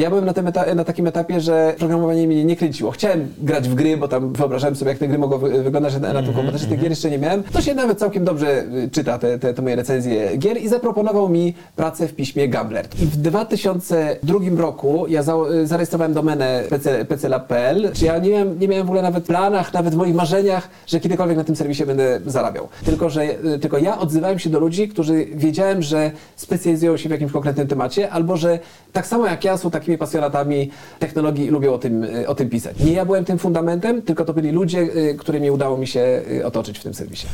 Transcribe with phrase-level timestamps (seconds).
[0.00, 2.90] Ja byłem na, tym eta- na takim etapie, że programowanie mnie nie kręciło.
[2.90, 6.12] Chciałem grać w gry, bo tam wyobrażałem sobie, jak te gry mogą wy- wyglądać na,
[6.12, 6.66] na tym komputerze.
[6.66, 7.42] Tych gier jeszcze nie miałem.
[7.42, 11.28] To się nawet całkiem dobrze y, czyta te, te, te moje recenzje gier i zaproponował
[11.28, 12.86] mi pracę w piśmie Gambler.
[13.02, 17.90] I w 2002 roku ja za, y, zarejestrowałem domenę PC, pclab.pl.
[17.92, 21.00] Czy ja nie miałem, nie miałem w ogóle nawet planach, nawet w moich marzeniach, że
[21.00, 22.68] kiedykolwiek na tym serwisie będę zarabiał.
[22.84, 27.12] Tylko, że y, tylko ja odzywałem się do ludzi, którzy wiedziałem, że specjalizują się w
[27.12, 28.58] jakimś konkretnym temacie, albo że
[28.92, 32.78] tak samo jak ja są takimi pasjonatami technologii lubią o tym, y, o tym pisać.
[32.78, 36.46] Nie ja byłem tym fundamentem, tylko to byli ludzie, y, którymi udało mi się y,
[36.46, 37.26] otoczyć w tym serwisie.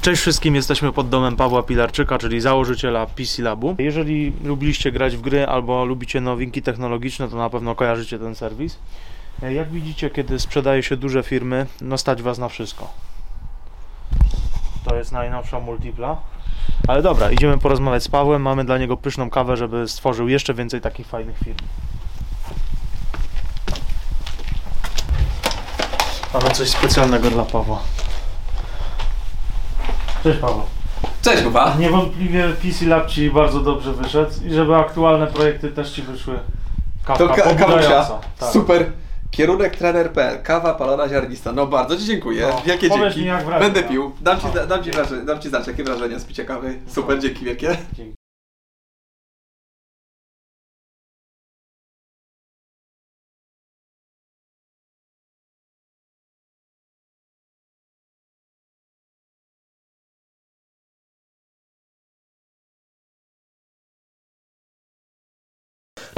[0.00, 3.74] Cześć wszystkim, jesteśmy pod domem Pawła Pilarczyka, czyli założyciela PC Labu.
[3.78, 8.78] Jeżeli lubiliście grać w gry albo lubicie nowinki technologiczne, to na pewno kojarzycie ten serwis.
[9.42, 12.90] E, Jak widzicie, kiedy sprzedaje się duże firmy, no stać was na wszystko.
[14.84, 16.16] To jest najnowsza multipla.
[16.88, 18.42] Ale dobra, idziemy porozmawiać z Pawłem.
[18.42, 21.56] Mamy dla niego pyszną kawę, żeby stworzył jeszcze więcej takich fajnych firm.
[26.34, 27.78] Mamy coś specjalnego dla Pawła.
[30.22, 30.62] Cześć Paweł.
[31.22, 31.74] Cześć, Kuba.
[31.78, 36.38] Niewątpliwie PC Lab Ci bardzo dobrze wyszedł i żeby aktualne projekty też Ci wyszły
[37.04, 38.18] kawka To ka- pobudzająca.
[38.38, 38.52] Tak.
[38.52, 38.92] Super.
[39.30, 40.42] Kierunek trener.pl.
[40.42, 41.52] Kawa palona ziarnista.
[41.52, 42.48] No bardzo Ci dziękuję.
[42.48, 43.20] No, Jakie dzięki.
[43.20, 43.60] mi, jak wrażenia.
[43.60, 44.12] Będę pił.
[44.20, 44.66] Dam Ci, No.
[44.66, 46.78] dam, ci wrażenie, dam ci znać, jakie wrażenia z picia kawy.
[46.86, 47.76] Super, dzięki wielkie.
[47.92, 48.14] Dzięki.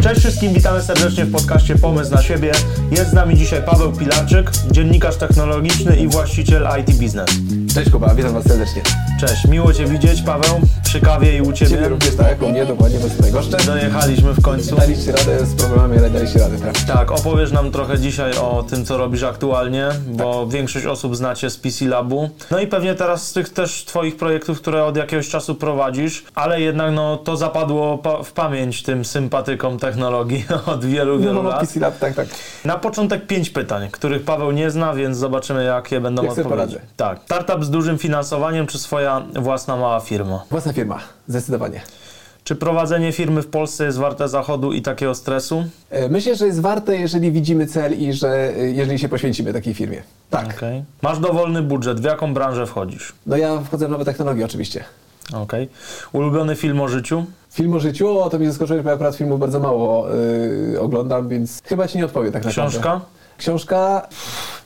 [0.03, 2.53] Cześć wszystkim, witamy serdecznie w podcaście Pomysł na siebie.
[2.91, 7.31] Jest z nami dzisiaj Paweł Pilarczyk, dziennikarz technologiczny i właściciel IT Business.
[7.75, 8.15] Cześć, Kuba.
[8.15, 8.83] Witam Was serdecznie.
[9.21, 11.71] Cześć, miło Cię widzieć Paweł, przy kawie i u Ciebie.
[11.71, 13.57] Ciebie również tak, u mnie dokładnie, bo tutaj goszczę.
[13.67, 14.77] Dojechaliśmy w końcu.
[14.77, 16.79] Daliście radę z problemami, ale daliście radę, tak?
[16.79, 21.57] Tak, opowiesz nam trochę dzisiaj o tym, co robisz aktualnie, bo większość osób znacie z
[21.57, 22.31] PC Labu.
[22.51, 26.61] No i pewnie teraz z tych też Twoich projektów, które od jakiegoś czasu prowadzisz, ale
[26.61, 30.20] jednak no, to zapadło pa- w pamięć tym sympatykom technologii
[30.67, 31.73] od wielu, wielu No, lat.
[32.01, 32.27] Tak, tak.
[32.65, 36.77] Na początek pięć pytań, których Paweł nie zna, więc zobaczymy, jakie będą Jak odpowiedzi.
[36.97, 37.21] Tak.
[37.25, 40.45] Startup z dużym finansowaniem, czy swoja własna mała firma?
[40.51, 40.99] Własna firma,
[41.29, 41.81] zdecydowanie.
[42.45, 45.65] Czy prowadzenie firmy w Polsce jest warte zachodu i takiego stresu?
[45.91, 49.75] E, Myślę, że jest warte, jeżeli widzimy cel i że e, jeżeli się poświęcimy takiej
[49.75, 50.03] firmie.
[50.31, 50.47] Tak.
[50.57, 50.85] Okej.
[51.03, 53.13] Masz dowolny budżet, w jaką branżę wchodzisz?
[53.27, 54.85] No ja wchodzę w nowe technologie oczywiście.
[55.33, 55.69] Okej.
[56.13, 57.25] Ulubiony film o życiu?
[57.51, 61.29] Film o życiu, o to mnie zaskoczyło, bo ja akurat filmów bardzo mało y, oglądam,
[61.29, 62.71] więc chyba Ci nie odpowiem tak naprawdę.
[62.71, 63.01] Książka?
[63.39, 64.09] Książka...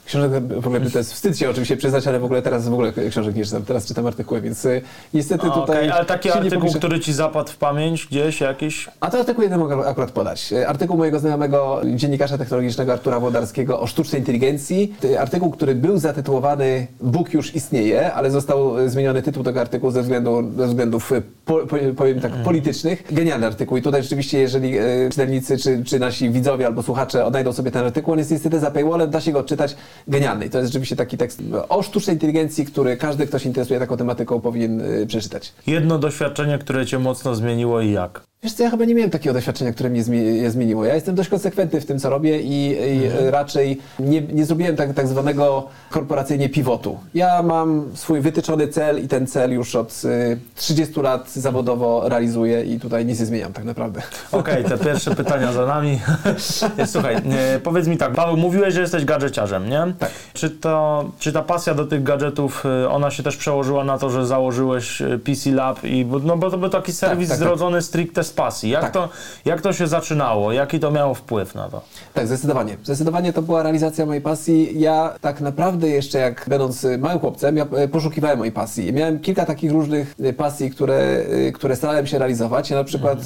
[0.07, 2.93] Książek w ogóle to jest wstyd się oczywiście przyznać, ale w ogóle teraz w ogóle
[3.11, 3.63] książek nie czytam.
[3.63, 4.83] Teraz czytam artykuły, więc y,
[5.15, 5.91] niestety Okej, tutaj...
[5.91, 8.89] ale taki artykuł, który ci zapadł w pamięć gdzieś jakiś?
[9.01, 10.53] A to artykuł jeden mogę akurat podać.
[10.53, 14.95] E, Artykuł mojego znajomego dziennikarza technologicznego Artura Włodarskiego o sztucznej inteligencji.
[15.01, 20.03] To Artykuł, który był zatytułowany Bóg już istnieje, ale został zmieniony tytuł tego artykułu ze,
[20.03, 21.13] względu, ze względów,
[21.45, 23.05] po, po, powiem tak, politycznych.
[23.11, 24.75] Genialny artykuł i tutaj rzeczywiście, jeżeli
[25.11, 28.71] czytelnicy czy, czy nasi widzowie albo słuchacze odnajdą sobie ten artykuł, on jest niestety za
[28.71, 29.77] paywallem, da się go odczytać.
[30.09, 30.47] Genialny.
[30.47, 33.97] I To jest rzeczywiście taki tekst o sztucznej inteligencji, który każdy, kto się interesuje taką
[33.97, 35.53] tematyką, powinien e, przeczytać.
[35.67, 38.23] Jedno doświadczenie, które cię mocno zmieniło i jak?
[38.45, 40.05] Wiesz co, ja chyba nie miałem takiego doświadczenia, które mnie
[40.51, 40.85] zmieniło.
[40.85, 43.29] Ja jestem dość konsekwentny w tym, co robię i, i Mhm.
[43.29, 46.99] raczej nie, nie zrobiłem tak, tak zwanego korporacyjnie pivotu.
[47.15, 52.65] Ja mam swój wytyczony cel i ten cel już od y, 30 lat zawodowo realizuję
[52.65, 54.03] i tutaj nic nie zmieniam tak naprawdę.
[54.33, 56.01] Okej, te pierwsze pytania za nami.
[56.93, 59.95] Słuchaj, e, powiedz mi tak, Paweł, mówiłeś, że jesteś gadżeciarzem, nie?
[59.99, 60.11] Tak.
[60.33, 64.11] Czy, to, czy ta pasja do tych gadżetów, e, ona się też przełożyła na to,
[64.11, 67.47] że założyłeś e, PC Lab i, no bo to był taki serwis tak, tak.
[67.47, 68.71] zrodzony stricte z pasji.
[68.71, 68.93] Jak, Tak.
[68.93, 69.09] to,
[69.45, 70.53] jak to się zaczynało?
[70.53, 71.81] Jaki to miało wpływ na to?
[72.15, 72.77] Tak, zdecydowanie.
[72.85, 74.81] Zdecydowanie to była realizacja mojej pasji.
[74.81, 78.93] Ja tak naprawdę jeszcze jak będąc y, małym chłopcem, ja y, poszukiwałem mojej pasji.
[78.93, 81.23] Miałem kilka takich różnych y, pasji, które,
[81.55, 82.71] które starałem się realizować.
[82.71, 83.19] Ja na przykład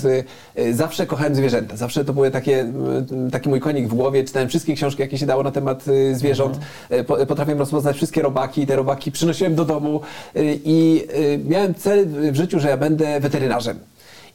[0.59, 1.77] y, zawsze kochałem zwierzęta.
[1.77, 2.73] Zawsze to były takie,
[3.33, 4.25] taki mój konik w głowie.
[4.25, 6.59] Czytałem wszystkie książki, jakie się dało na temat zwierząt.
[7.07, 8.67] Po- Potrafiłem rozpoznać wszystkie robaki.
[8.67, 10.01] Te robaki przynosiłem do domu
[10.65, 11.07] i
[11.45, 13.79] miałem cel w życiu, że ja będę weterynarzem.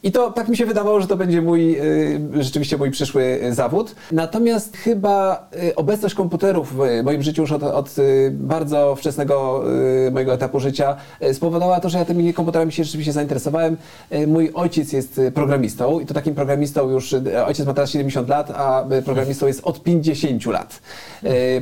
[0.03, 3.95] I to tak mi się wydawało, że to będzie mój y, rzeczywiście mój przyszły zawód.
[4.11, 9.63] Natomiast chyba y, obecność komputerów w moim życiu już od, od y, bardzo wczesnego
[10.11, 10.95] mojego etapu życia
[11.33, 13.77] spowodowała to, że ja tymi komputerami się rzeczywiście zainteresowałem.
[14.27, 17.15] Mój ojciec jest programistą i to takim programistą już,
[17.45, 20.79] ojciec ma teraz 70 lat, a programistą jest od 50 lat.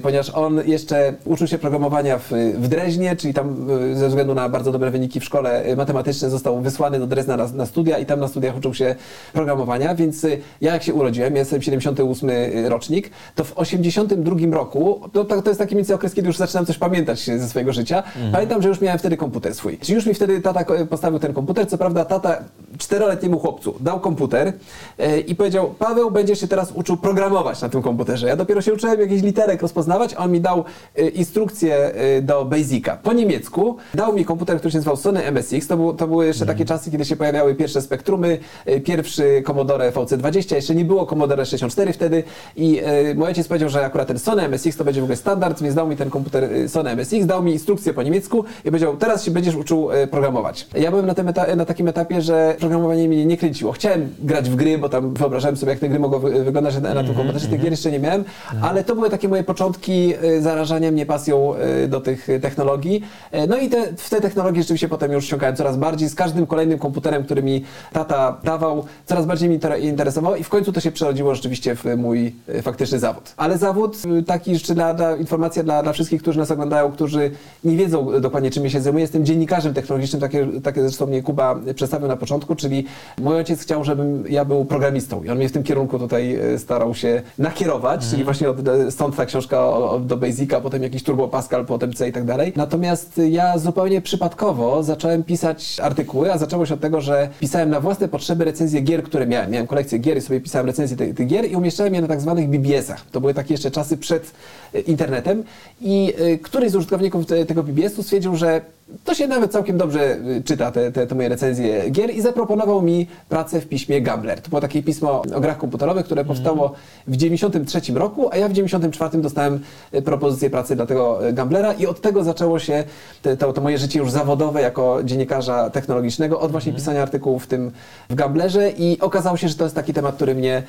[0.01, 4.71] Ponieważ on jeszcze uczył się programowania w, w Dreźnie, czyli tam ze względu na bardzo
[4.71, 8.27] dobre wyniki w szkole matematyczne został wysłany do Drezna na, na studia i tam na
[8.31, 8.95] studiach uczył się
[9.33, 12.29] programowania, więc y, ja jak się urodziłem, jestem 78
[12.67, 16.65] rocznik, to w 82 roku, to, to, jest taki mniej więcej okres, kiedy już zaczynam
[16.65, 19.77] coś pamiętać ze swojego życia, pamiętam, że już miałem wtedy komputer swój.
[19.77, 22.43] Czyli już mi wtedy tata postawił ten komputer, co prawda tata
[22.77, 24.53] czteroletniemu chłopcu dał komputer
[24.97, 28.27] e, i powiedział, Paweł, będziesz się teraz uczył programować na tym komputerze.
[28.27, 32.45] Ja dopiero się uczyłem jakichś literek rozpoznawać, a on mi dał e, instrukcję e, do
[32.45, 33.77] Basica po niemiecku.
[33.93, 35.67] Dał mi komputer, który się nazywał Sony MSX.
[35.67, 38.20] To, był, to były jeszcze takie czasy, kiedy się pojawiały pierwsze spektrumy,
[38.65, 42.23] e, pierwszy Commodore VC20, jeszcze nie było Commodore 64 wtedy
[42.55, 45.61] i e, mój ojciec powiedział, że akurat ten Sony MSX to będzie w ogóle standard,
[45.61, 48.97] więc dał mi ten komputer e, Sony MSX, dał mi instrukcję po niemiecku i powiedział,
[48.97, 50.67] teraz się będziesz uczył programować.
[50.75, 53.71] Ja byłem na, tym eta- na takim etapie, że programowanie mnie nie kręciło.
[53.71, 56.93] Chciałem grać w gry, bo tam wyobrażałem sobie, jak te gry mogą wy- wyglądać na,
[56.93, 57.47] na tym komputerze.
[57.47, 58.23] Tych gier jeszcze nie miałem,
[58.61, 61.53] ale to były takie moje początki zarażania mnie pasją
[61.87, 63.01] do tych technologii.
[63.47, 66.09] No i te, w te technologie rzeczywiście potem już wsiąkałem coraz bardziej.
[66.09, 67.63] Z każdym kolejnym komputerem, który mi
[67.93, 68.10] tata
[68.43, 72.35] dawał, coraz bardziej mi to interesowało i w końcu to się przerodziło rzeczywiście w mój
[72.47, 73.33] e, faktyczny zawód.
[73.37, 77.31] Ale zawód e, taki jeszcze dla, dla informacja dla, dla wszystkich, którzy nas oglądają, którzy
[77.63, 79.01] nie wiedzą e, dokładnie czym ja się zajmuję.
[79.01, 82.85] Jestem dziennikarzem technologicznym, takie, takie zresztą mnie Kuba przedstawił na początku, czyli
[83.21, 86.59] mój ojciec chciał, żebym ja był programistą i on mnie w tym kierunku tutaj e,
[86.59, 88.57] starał się nakierować, czyli właśnie od,
[88.89, 92.25] stąd ta książka o, o, do Basica, potem jakiś Turbo Pascal, potem C i tak
[92.25, 92.53] dalej.
[92.55, 97.79] Natomiast ja zupełnie przypadkowo zacząłem pisać artykuły, a zaczęło się od tego, że pisałem na
[97.91, 99.51] własne potrzeby recenzje gier, które miałem.
[99.51, 102.21] Miałem kolekcję gier i sobie pisałem recenzje tych, tych gier i umieszczałem je na tak
[102.21, 103.05] zwanych BBS-ach.
[103.11, 104.31] To były takie jeszcze czasy przed
[104.73, 105.43] e, internetem
[105.81, 108.61] i e, któryś z użytkowników te, tego BBS-u stwierdził, że
[109.03, 112.81] to się nawet całkiem dobrze y, czyta, te, te, te moje recenzje gier i zaproponował
[112.81, 114.41] mi pracę w piśmie Gambler.
[114.41, 116.73] To było takie pismo o grach komputerowych, które powstało
[117.07, 119.59] w 93 roku, a ja w 94 dostałem
[119.93, 122.83] y, propozycję pracy dla tego y, Gamblera i od tego zaczęło się
[123.21, 127.47] te, to, to moje życie już zawodowe jako dziennikarza technologicznego, od właśnie pisania artykułów w
[127.47, 127.71] tym
[128.09, 130.63] w Gamblerze i okazało się, że to jest taki temat, który mnie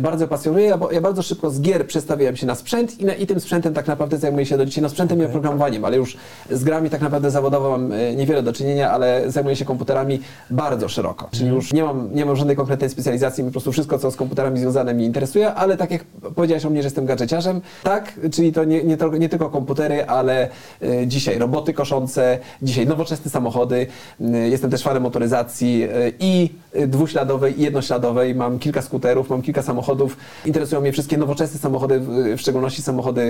[0.00, 0.78] bardzo pasjonuje.
[0.78, 3.74] Bo- ja bardzo szybko z gier przestawiłem się na sprzęt i, na, i tym sprzętem
[3.74, 6.16] tak naprawdę zajmuję się do dzisiaj, no sprzętem i oprogramowaniem, ale już
[6.50, 10.20] z grami tak naprawdę zawodowo mam e, niewiele do czynienia, ale zajmuję się komputerami
[10.50, 11.28] bardzo szeroko.
[11.30, 14.58] Czyli już nie mam, nie mam żadnej konkretnej specjalizacji, po prostu wszystko, co z komputerami
[14.58, 16.04] związane mnie interesuje, ale tak jak
[16.34, 20.06] powiedziałeś o mnie, że jestem gadżeciarzem, tak, czyli to nie, nie, to, nie tylko komputery,
[20.06, 20.48] ale
[20.82, 23.86] e, dzisiaj roboty koszące, dzisiaj nowoczesne samochody,
[24.20, 25.84] e, jestem też fanem motoryzacji
[26.20, 26.50] i
[26.86, 30.16] dwuśladowej i jednośladowej, mam kilka skuterów, mam kilka samochodów,
[30.46, 33.22] interesują mnie wszystkie nowoczesne samochody, w- szczególności samochody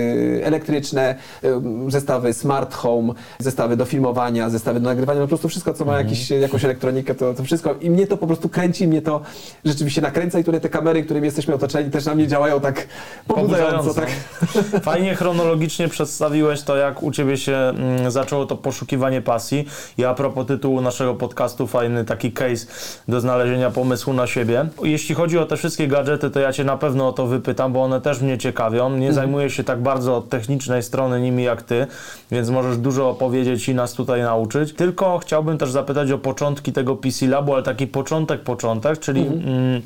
[0.43, 1.15] elektryczne,
[1.87, 5.97] zestawy smart home, zestawy do filmowania, zestawy do nagrywania, no po prostu wszystko, co ma
[5.97, 7.75] jakiś, jakąś elektronikę, to, to wszystko.
[7.81, 9.21] I mnie to po prostu kręci, mnie to
[9.65, 12.87] rzeczywiście nakręca i tutaj te kamery, którymi jesteśmy otoczeni, też na mnie działają tak
[13.27, 13.93] pobudzająco.
[13.93, 14.09] Tak.
[14.83, 19.67] Fajnie chronologicznie przedstawiłeś to, jak u Ciebie się mm, zaczęło to poszukiwanie pasji.
[19.97, 22.67] I a propos tytułu naszego podcastu, fajny taki case
[23.07, 24.65] do znalezienia pomysłu na siebie.
[24.83, 27.83] Jeśli chodzi o te wszystkie gadżety, to ja Cię na pewno o to wypytam, bo
[27.83, 28.89] one też mnie ciekawią.
[28.89, 31.87] Nie zajmuję się tak bardzo od technicznej strony nimi jak Ty,
[32.31, 34.73] więc możesz dużo opowiedzieć i nas tutaj nauczyć.
[34.73, 39.21] Tylko chciałbym też zapytać o początki tego PC Labu, ale taki początek, początek, czyli...
[39.21, 39.81] Mm,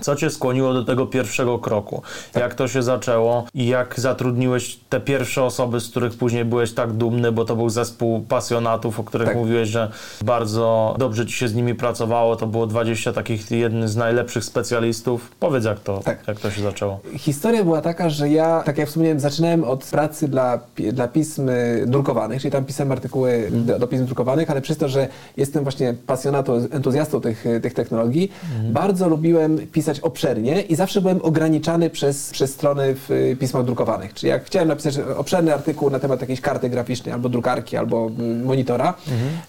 [0.00, 2.02] co Cię skłoniło do tego pierwszego kroku?
[2.34, 6.92] Jak to się zaczęło i jak zatrudniłeś te pierwsze osoby, z których później byłeś tak
[6.92, 9.36] dumny, bo to był zespół pasjonatów, o których Tak.
[9.36, 9.90] mówiłeś, że
[10.24, 15.30] bardzo dobrze Ci się z nimi pracowało, to było 20 takich jednych z najlepszych specjalistów.
[15.40, 16.28] Powiedz jak to, Tak.
[16.28, 17.00] jak to się zaczęło.
[17.16, 20.60] Historia była taka, że ja, tak jak wspomniałem, zaczynałem od pracy dla,
[20.92, 24.88] dla pism y, drukowanych, czyli tam pisałem artykuły do, do pism drukowanych, ale przez to,
[24.88, 28.32] że jestem właśnie pasjonatą, entuzjastą tych, tych technologii,
[28.70, 34.14] bardzo lubiłem pisać obszernie i zawsze byłem ograniczany przez, przez strony w y, pismach drukowanych.
[34.14, 38.44] Czyli jak chciałem napisać obszerny artykuł na temat jakiejś karty graficznej, albo drukarki, albo y,
[38.44, 38.94] monitora,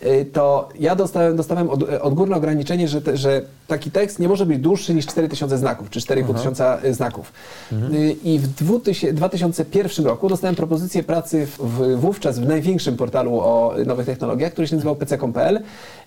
[0.06, 4.46] y, to ja dostałem, dostałem od, odgórne ograniczenie, że, te, że taki tekst nie może
[4.46, 7.34] być dłuższy niż 4000 znaków, czy 4500 znaków.
[7.72, 13.76] Y, I w 2000, 2001 roku dostałem propozycję pracy w, wówczas w największym portalu o
[13.86, 15.60] nowych technologiach, który się nazywał pc.com.pl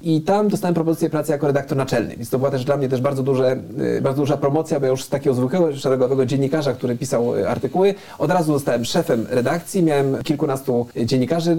[0.02, 3.00] i tam dostałem propozycję pracy jako redaktor naczelny, więc to była też dla mnie też
[3.00, 3.56] bardzo, duże,
[4.02, 7.94] bardzo duża promocja, bo ja już z takiego zwykłego szeregowego dziennikarza, który pisał y, artykuły,
[8.18, 11.56] od razu zostałem szefem redakcji, miałem kilkunastu dziennikarzy,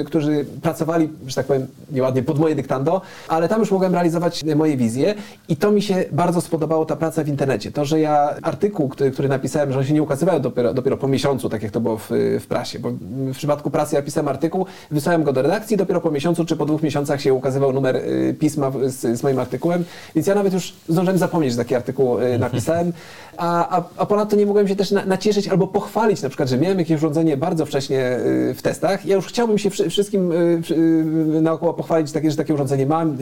[0.00, 4.44] y, którzy pracowali, że tak powiem, nieładnie pod moje dyktando, ale tam już mogłem realizować
[4.56, 5.14] moje wizje
[5.48, 7.72] i to mi się bardzo spodobało, ta praca w internecie.
[7.72, 11.08] To, że ja artykuł, który, który napisałem, że on się nie ukazywał dopiero, dopiero po
[11.08, 12.90] miesiącu, tak jak to było w, w prasie, bo
[13.32, 16.66] w przypadku prasy ja pisałem artykuł, wysłałem go do redakcji, dopiero po miesiącu czy po
[16.66, 18.00] dwóch miesiącach się ukazywał numer
[18.38, 19.84] pisma z, z moim artykułem,
[20.14, 22.92] więc ja nawet już zdążyłem zapomnieć, że taki artykuł y, napisałem,
[23.36, 26.58] a, a, a ponadto nie mogłem się też na, nacieszyć albo pochwalić na przykład, że
[26.58, 28.16] miałem jakieś urządzenie bardzo wcześnie
[28.50, 29.06] y, w testach.
[29.06, 33.16] Ja już chciałbym się wszy- wszystkim y, naokoło pochwalić, takie, że takie urządzenie mam,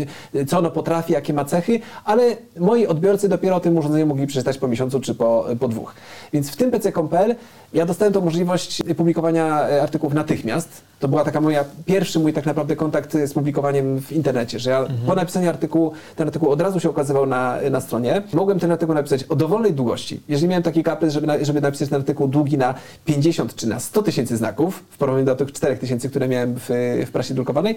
[0.49, 4.59] co ono potrafi, jakie ma cechy, ale moi odbiorcy dopiero o tym urządzeniu mogli przeczytać
[4.59, 5.95] po miesiącu czy po, po dwóch.
[6.33, 7.35] Więc w tym PC.pl
[7.73, 10.90] ja dostałem tą możliwość publikowania artykułów natychmiast.
[11.01, 14.87] To była taka moja, pierwszy mój tak naprawdę kontakt z publikowaniem w internecie, że ja
[15.07, 18.23] po napisaniu artykułu, ten artykuł od razu się okazywał na, na stronie.
[18.33, 20.21] Mogłem ten artykuł napisać o dowolnej długości.
[20.29, 23.81] Jeżeli miałem taki kaprys, żeby, na, żeby napisać ten artykuł długi na 50 czy na
[23.81, 26.69] 100 tysięcy znaków, w porównaniu do tych 4 tysięcy, które miałem w,
[27.07, 27.77] w prasie drukowanej,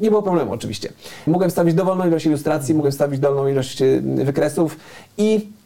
[0.00, 0.92] nie było problemu oczywiście.
[1.26, 4.76] Mogłem wstawić dowolną ilość ilustracji, mogłem wstawić dowolną ilość y, wykresów
[5.18, 5.57] i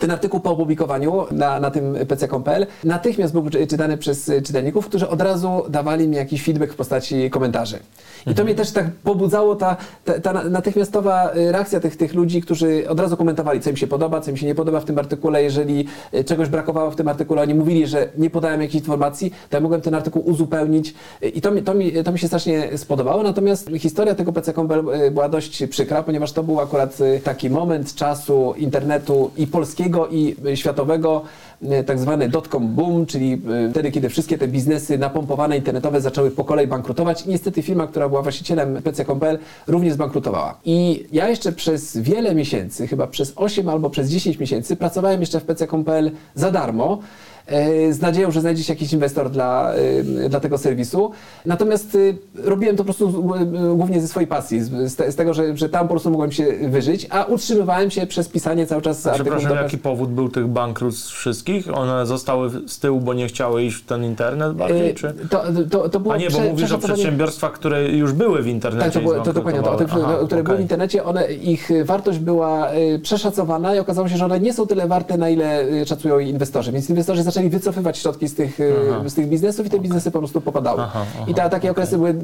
[0.00, 5.08] ten artykuł po opublikowaniu na, na tym pc.pl natychmiast był czy- czytany przez czytelników, którzy
[5.08, 7.78] od razu dawali mi jakiś feedback w postaci komentarzy.
[8.26, 12.42] I to mnie też tak pobudzało, ta, ta, ta natychmiastowa y, reakcja tych, tych ludzi,
[12.42, 14.98] którzy od razu komentowali, co im się podoba, co im się nie podoba w tym
[14.98, 15.42] artykule.
[15.42, 19.56] Jeżeli y, czegoś brakowało w tym artykule, oni mówili, że nie podałem jakiejś informacji, to
[19.56, 20.94] ja mogłem ten artykuł uzupełnić.
[21.22, 23.22] Y, I to mi, to mi, to mi się strasznie spodobało.
[23.22, 28.54] Natomiast historia tego pc.pl y, była dość przykra, ponieważ to był akurat taki moment czasu
[28.56, 31.22] internetu i polskiego, i y, światowego,
[31.62, 33.32] y, tak zwany dotcom boom, czyli
[33.66, 37.26] y, wtedy, kiedy wszystkie te biznesy napompowane internetowe zaczęły po kolei bankrutować.
[37.26, 40.58] I niestety firma, która była właścicielem PC.pl również zbankrutowała.
[40.64, 45.40] I ja jeszcze przez wiele miesięcy, chyba przez 8 albo przez 10 miesięcy, pracowałem jeszcze
[45.40, 46.98] w PC.pl za darmo
[47.90, 49.72] z nadzieją, że znajdzie się jakiś inwestor dla,
[50.24, 51.10] e, dla tego serwisu.
[51.46, 55.16] Natomiast e, robiłem to po prostu e, głównie ze swojej pasji, z, z te- z
[55.16, 58.82] tego, że, że tam po prostu mogłem się wyżyć, a utrzymywałem się przez pisanie cały
[58.82, 61.76] czas artykułów Przepraszam, jaki powód był tych bankructw wszystkich?
[61.78, 65.14] One zostały z tyłu, bo nie chciały iść w ten internet bardziej, E, czy...
[65.30, 68.46] To, to, to było A nie, bo prze- mówisz o przedsiębiorstwach, które już były w
[68.46, 69.72] internecie Tak, to, było, to dokładnie to.
[69.72, 69.88] O tych.
[69.92, 72.68] Aha, które były w internecie, one, ich wartość była
[73.02, 76.72] przeszacowana i okazało się, że one nie są tyle warte, na ile szacują inwestorzy.
[76.72, 78.58] Więc inwestorzy zaczęli wycofywać środki z tych,
[78.90, 79.08] Aha.
[79.08, 80.82] z tych biznesów i te biznesy po prostu popadały.
[80.82, 82.14] Aha, aha, I ta, takie okresy były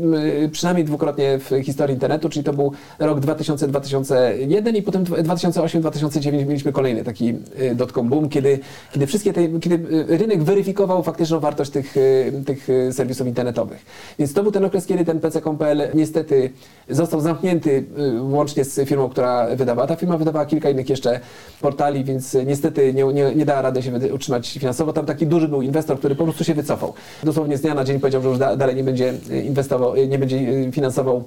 [0.52, 7.04] przynajmniej dwukrotnie w historii internetu, czyli to był rok 2000-2001 i potem 2008-2009 mieliśmy kolejny
[7.04, 8.58] taki y, dotcom boom, kiedy,
[8.92, 11.94] kiedy wszystkie te, kiedy y, rynek weryfikował faktyczną wartość tych,
[12.46, 13.84] tych serwisów internetowych.
[14.18, 16.50] Więc to był ten okres, kiedy ten PC.pl niestety
[16.90, 17.84] został zamknięty
[18.20, 19.88] łącznie z firmą, która wydawała.
[19.88, 21.20] Ta firma wydawała kilka innych jeszcze
[21.60, 24.92] portali, więc niestety nie, nie, nie dała rady się utrzymać finansowo.
[24.96, 26.94] Tam taki duży był inwestor, który po prostu się wycofał.
[27.22, 30.08] Dosłownie z dnia na dzień powiedział, że już da, dalej nie będzie y, inwestował, y,
[30.08, 31.24] nie będzie y, finansował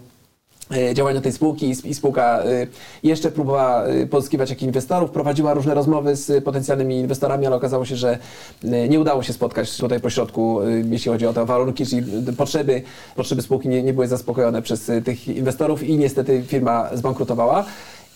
[0.72, 2.68] e, działania tej spółki i sp- i spółka e,
[3.04, 7.96] jeszcze próbowała e, pozyskiwać jakichś inwestorów, prowadziła różne rozmowy z potencjalnymi inwestorami, ale okazało się,
[7.96, 8.18] że
[8.64, 12.34] e, nie udało się spotkać tutaj pośrodku, e, jeśli chodzi o te warunki, czyli e,
[12.34, 12.82] potrzeby,
[13.16, 17.66] potrzeby spółki nie, nie były zaspokojone przez e, tych inwestorów i niestety firma zbankrutowała.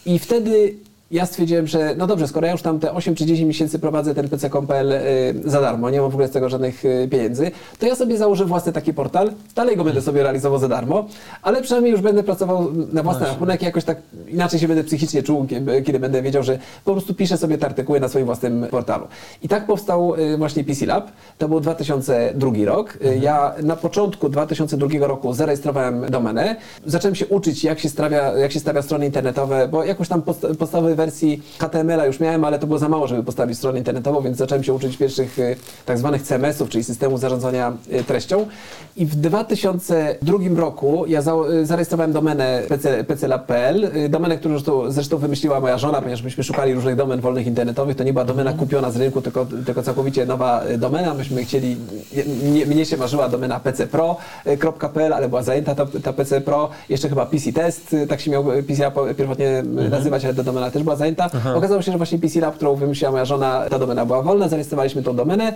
[0.06, 0.74] I wtedy
[1.14, 4.16] ja stwierdziłem, że no dobrze, skoro ja już tam te 8 czy 10 miesięcy prowadzę
[4.16, 5.00] ten PC.pl y,
[5.46, 8.46] za darmo, nie mam w ogóle z tego żadnych y, pieniędzy, to ja sobie założę
[8.46, 11.06] własny taki portal, dalej go będę sobie realizował za darmo,
[11.42, 15.24] ale przynajmniej już będę pracował na własny rachunek i jakoś tak inaczej się będę psychicznie
[15.24, 15.48] czuł,
[15.86, 19.08] kiedy, będę wiedział, że po prostu piszę sobie te artykuły na swoim własnym portalu.
[19.44, 22.98] I tak powstał y, właśnie PC Lab, to był 2002 rok.
[23.06, 26.56] Y, Ja na początku 2002 roku zarejestrowałem domenę,
[26.86, 30.56] zacząłem się uczyć, jak się stawia, jak się stawia strony internetowe, bo jakoś tam podsta-
[30.56, 34.38] podstawowej wersji HTML-a już miałem, ale to było za mało, żeby postawić stronę internetową, więc
[34.38, 35.56] zacząłem się uczyć pierwszych y,
[35.86, 38.46] tak zwanych CMS-ów, czyli systemu zarządzania y, treścią.
[38.96, 45.60] I w 2002 roku ja y, zarejestrowałem domenę PC, pclab.pl, domenę, którą zresztą, zresztą wymyśliła
[45.60, 48.98] moja żona, ponieważ myśmy szukali różnych domen wolnych internetowych, to nie była domena kupiona z
[48.98, 51.14] rynku, tylko, tylko całkowicie nowa domena.
[51.14, 51.78] Myśmy chcieli,
[52.44, 57.26] mnie, mnie się marzyła domena pcpro.pl, ale była zajęta ta, ta PC Pro, jeszcze chyba
[57.26, 61.30] PC Test, tak się miał PC pierwotnie y, nazywać, ale ta domena też była zajęta.
[61.56, 65.04] Okazało się, że właśnie PC Lab, którą wymyśliła moja żona, ta domena była wolna, zarejestrowaliśmy
[65.04, 65.54] tą domenę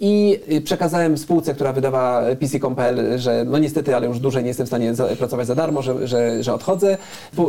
[0.00, 4.66] i y, przekazałem spółce, która wydawała PC.pl, że no niestety, ale już dłużej nie jestem
[4.66, 6.98] w stanie pracować za darmo, że, że, że odchodzę.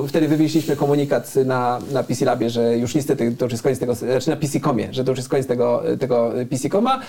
[0.08, 3.96] Wtedy wywieźliśmy komunikat na, na PC Labie, że już niestety to już jest koniec tego,
[3.96, 7.00] znaczy na PC.comie, że to już jest koniec tego, tego PC.coma.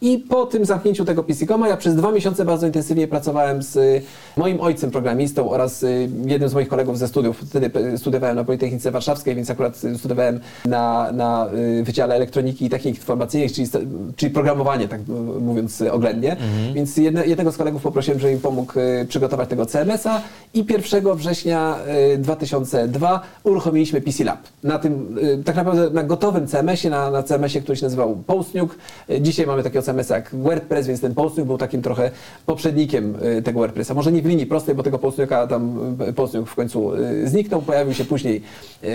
[0.00, 4.02] I po tym zamknięciu tego PC.coma ja przez dwa miesiące bardzo intensywnie pracowałem z y,
[4.36, 7.38] moim ojcem programistą oraz y, jednym z moich kolegów ze studiów.
[7.38, 11.48] Wtedy y, studiowałem na Politechnice Warszawskiej, więc akurat studiowałem na, na
[11.82, 13.68] Wydziale Elektroniki i Technik Informacyjnych, czyli,
[14.16, 15.00] czyli programowanie, tak
[15.40, 16.36] mówiąc oględnie.
[16.74, 18.72] Więc jedne, jednego z kolegów poprosiłem, żeby mi pomógł
[19.08, 20.20] przygotować tego CMS-a
[20.54, 21.76] i 1 września
[22.14, 24.38] y, 2002 uruchomiliśmy PC Lab.
[24.62, 28.74] Na tym, tak naprawdę na gotowym CMS-ie, na, na CMS-ie, który się nazywał Postnuke.
[29.10, 32.10] Y, Dzisiaj mamy takiego CMS jak WordPress, więc ten Postnuke był takim trochę
[32.46, 33.94] poprzednikiem y, tego WordPressa.
[33.94, 37.62] Może nie w linii prostej, bo tego Postnuke'a tam y, Postnuke w końcu y, zniknął,
[37.62, 38.42] pojawił się później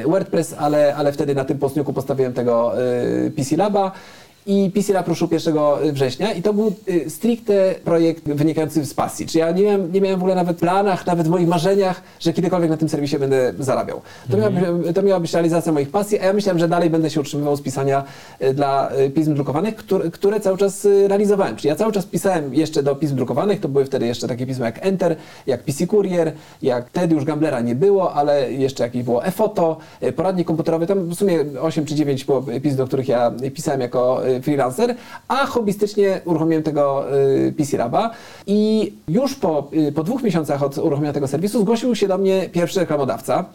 [0.06, 2.74] WordPress, ale, ale wtedy na tym Postnuke'u postawiłem tego
[3.36, 3.92] PC Laba
[4.46, 5.56] i PC Lab ruszył 1
[5.94, 9.26] września i to był y, stricte projekt wynikający z pasji.
[9.26, 12.34] Czy ja nie miałem, nie miałem w ogóle nawet planach, nawet w moich marzeniach, że
[12.34, 14.02] kiedykolwiek na tym serwisie będę zarabiał.
[14.32, 17.10] To, miała, być, to miała być realizacja moich pasji, a ja myślałem, że dalej będę
[17.10, 18.04] się utrzymywał z pisania
[18.42, 21.56] y, dla y, pism drukowanych, które, które cały czas realizowałem.
[21.56, 24.66] Czyli ja cały czas pisałem jeszcze do pism drukowanych, to były wtedy jeszcze takie pisma
[24.66, 25.16] jak Enter,
[25.48, 29.78] jak PC Courier, jak wtedy już Gamblera nie było, ale jeszcze jakieś było eFoto,
[30.16, 34.22] poradnik komputerowy, tam w sumie 8 czy 9 było pism, do których ja pisałem jako
[34.42, 34.96] freelancer,
[35.28, 37.06] a hobbystycznie uruchomiłem tego
[37.48, 38.12] y, PC Laba
[38.48, 42.50] i już po, y, po dwóch miesiącach od uruchomienia tego serwisu zgłosił się do mnie
[42.50, 43.46] pierwszy reklamodawca.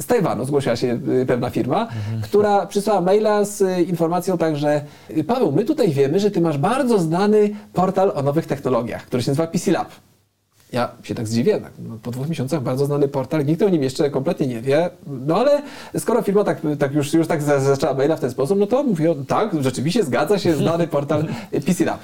[0.00, 1.88] Z Tajwanu zgłosiła się y, pewna firma,
[2.22, 6.58] która przysłała maila z y, informacją także y, Paweł, my tutaj wiemy, że ty masz
[6.58, 9.88] bardzo znany portal o nowych technologiach, który się nazywa PC Lab.
[10.72, 13.82] Ja się tak zdziwię, tak, no, po dwóch miesiącach bardzo znany portal, nikt o nim
[13.82, 15.62] jeszcze kompletnie nie wie, no ale
[15.98, 18.82] skoro firma tak, tak już, już tak za- zaczęła maila w ten sposób, no to
[18.82, 21.24] mówię, tak, rzeczywiście zgadza się, znany portal
[21.66, 22.00] PC Lab.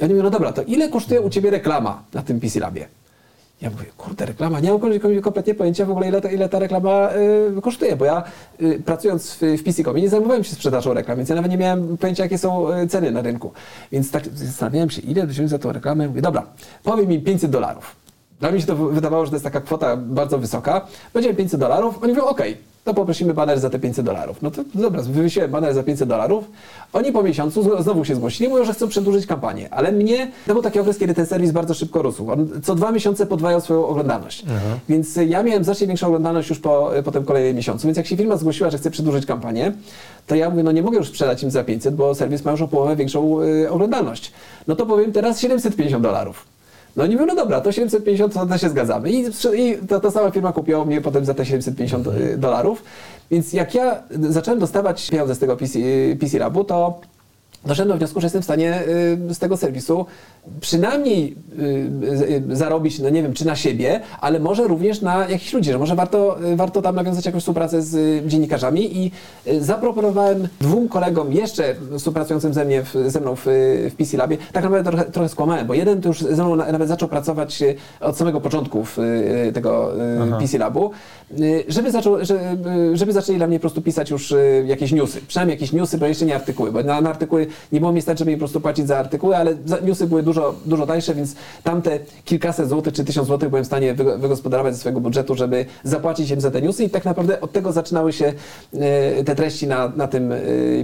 [0.00, 2.88] I oni mówią, no dobra, to ile kosztuje u Ciebie reklama na tym PC Labie?
[3.62, 6.58] Ja mówię, kurde, reklama, nie mam kom- kompletnie pojęcia w ogóle, ile ta, ile ta
[6.58, 7.08] reklama
[7.58, 8.22] y, kosztuje, bo ja
[8.62, 12.22] y, pracując w, w nie zajmowałem się sprzedażą reklam, więc ja nawet nie miałem pojęcia,
[12.22, 13.52] jakie są y, ceny na rynku.
[13.92, 16.08] Więc tak zastanawiałem się, ile wziąć za tą reklamę.
[16.08, 16.46] Mówię, dobra,
[16.82, 18.01] powiem mi 500 dolarów.
[18.42, 20.86] Dla mnie się to wydawało, że to jest taka kwota bardzo wysoka.
[21.12, 24.42] Powiedziałem 500 dolarów, oni mówią, okej, to poprosimy baner za te 500 dolarów.
[24.42, 26.44] No to dobra, wywiesiłem baner za 500 dolarów.
[26.92, 29.68] Oni po miesiącu zno- znowu się zgłosili, mówią, że chcą przedłużyć kampanię.
[29.70, 32.30] Ale mnie, to był taki okres, kiedy ten serwis bardzo szybko rósł.
[32.30, 34.44] On co dwa miesiące podwajał swoją oglądalność.
[34.88, 37.86] Więc y, ja miałem znacznie większą oglądalność już po, y, po tym kolejnym miesiącu.
[37.88, 39.72] Więc jak się firma zgłosiła, że chce przedłużyć kampanię,
[40.26, 42.62] to ja mówię, no nie mogę już sprzedać im za 500, bo serwis ma już
[42.62, 44.32] o połowę większą y, oglądalność.
[44.68, 46.51] No to powiem teraz 750 dolarów.
[46.96, 49.10] No mówią, no dobra, to 750 to, to się zgadzamy.
[49.10, 52.82] I, i ta, ta sama firma kupiła mnie potem za te 750 y, dolarów.
[53.30, 57.00] Więc jak ja zacząłem dostawać pieniądze z tego PC, y, PC Labu, to
[57.66, 58.82] doszedłem do wniosku, że jestem w stanie
[59.30, 60.06] y, z tego serwisu
[60.60, 61.62] przynajmniej y,
[62.52, 65.78] y, zarobić, no nie wiem, czy na siebie, ale może również na jakichś ludzi, że
[65.78, 69.10] może warto, warto tam nawiązać jakąś współpracę z dziennikarzami i
[69.60, 73.42] zaproponowałem dwóm kolegom jeszcze współpracującym ze, mnie ze mną w,
[73.90, 76.72] w PC Labie, tak naprawdę trochę, trochę skłamałem, bo jeden to już ze mną na,
[76.72, 77.62] nawet zaczął pracować
[78.00, 78.84] od samego początku
[79.54, 80.90] tego y, PC Labu,
[81.68, 82.56] żeby, zaczął, że-
[82.92, 86.24] żeby zaczęli dla mnie po prostu pisać już jakieś newsy, przynajmniej jakieś newsy, bo jeszcze
[86.26, 88.86] nie artykuły, bo na, na artykuły nie było mnie stać, żeby mi po prostu płacić
[88.86, 93.48] za artykuły, ale newsy były dużo, dużo tańsze, więc tamte kilkaset złotych czy tysiąc złotych
[93.48, 96.84] byłem w stanie wygo- wygospodarować ze swojego budżetu, żeby zapłacić im za te newsy.
[96.84, 98.32] I tak naprawdę od tego zaczynały się
[98.74, 100.38] e, te treści na, na tym e,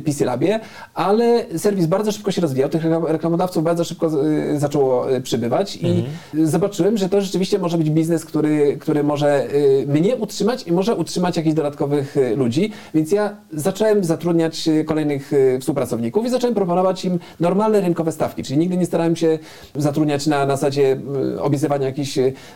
[0.05, 0.61] PC Labie,
[0.95, 5.77] ale serwis bardzo szybko się rozwijał, tych reklam- reklamodawców bardzo szybko e, zaczęło przybywać.
[5.83, 6.05] I
[6.45, 9.47] zobaczyłem, że to rzeczywiście może być biznes, który, który może
[9.87, 16.31] mnie utrzymać i może utrzymać jakichś dodatkowych ludzi, więc ja zacząłem zatrudniać kolejnych współpracowników i
[16.31, 19.39] zacząłem proponować im normalne rynkowe stawki, czyli nigdy nie starałem się
[19.77, 21.01] zatrudniać na, na zasadzie
[21.37, 21.87] e, obiecywania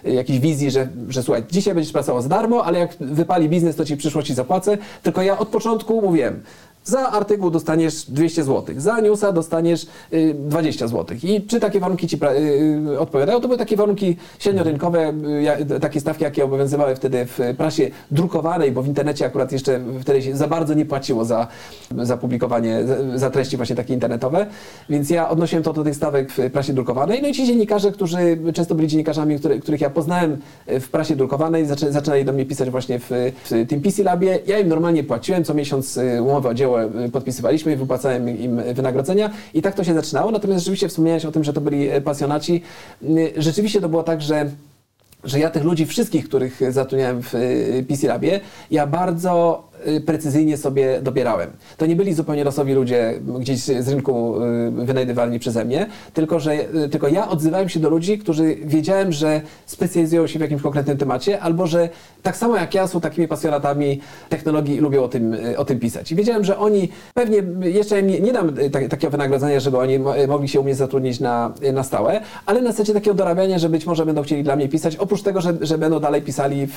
[0.04, 3.84] jakiejś wizji, że, że słuchaj, dzisiaj będziesz pracował za darmo, ale jak wypali biznes, to
[3.84, 6.42] ci w przyszłości zapłacę, tylko ja od początku mówiłem,
[6.84, 11.16] za artykuł dostaniesz 200 zł, za newsa dostaniesz y, 20 zł.
[11.22, 12.32] I czy takie warunki ci pra-
[12.92, 13.40] y, odpowiadają?
[13.40, 15.12] To były takie warunki średniorynkowe,
[15.76, 20.22] y, takie stawki, jakie obowiązywały wtedy w prasie drukowanej, bo w internecie akurat jeszcze wtedy
[20.22, 21.46] się za bardzo nie płaciło za,
[22.02, 22.80] za publikowanie,
[23.14, 24.46] za, treści właśnie takie internetowe.
[24.90, 27.22] Więc ja odnosiłem to do tych stawek w prasie drukowanej.
[27.22, 28.16] No i ci dziennikarze, którzy
[28.54, 32.98] często byli dziennikarzami, który, których ja poznałem w prasie drukowanej, zaczynali do mnie pisać właśnie
[32.98, 33.10] w,
[33.44, 34.38] w tym PC Labie.
[34.46, 38.60] Ja im normalnie płaciłem, co miesiąc y, umowę o dzieło y, podpisywaliśmy i wypłacałem im
[38.74, 40.30] wynagrodzenia i tak to się zaczynało.
[40.30, 42.62] Natomiast rzeczywiście wspomniałeś o tym, że to byli y, pasjonaci.
[43.02, 44.50] Y, Rzeczywiście to było tak, że
[45.24, 49.62] że ja tych ludzi wszystkich, których zatrudniałem w y, PC Labie, ja bardzo
[50.06, 51.50] precyzyjnie sobie dobierałem.
[51.76, 56.54] To nie byli zupełnie losowi ludzie gdzieś z rynku y, wynajdywalni przeze mnie, tylko że
[56.84, 60.98] y, tylko ja odzywałem się do ludzi, którzy wiedziałem, że specjalizują się w jakimś konkretnym
[60.98, 61.88] temacie, albo że
[62.22, 65.80] tak samo jak ja są takimi pasjonatami technologii i lubią o tym, y, o tym
[65.80, 66.12] pisać.
[66.12, 69.98] I wiedziałem, że oni pewnie jeszcze nie, nie dam y, tak, takiego wynagrodzenia, żeby oni
[69.98, 73.68] mo- mogli się u mnie zatrudnić na, na stałe, ale na zasadzie takiego dorabiania, że
[73.68, 76.76] być może będą chcieli dla mnie pisać, oprócz tego, że, że będą dalej pisali w,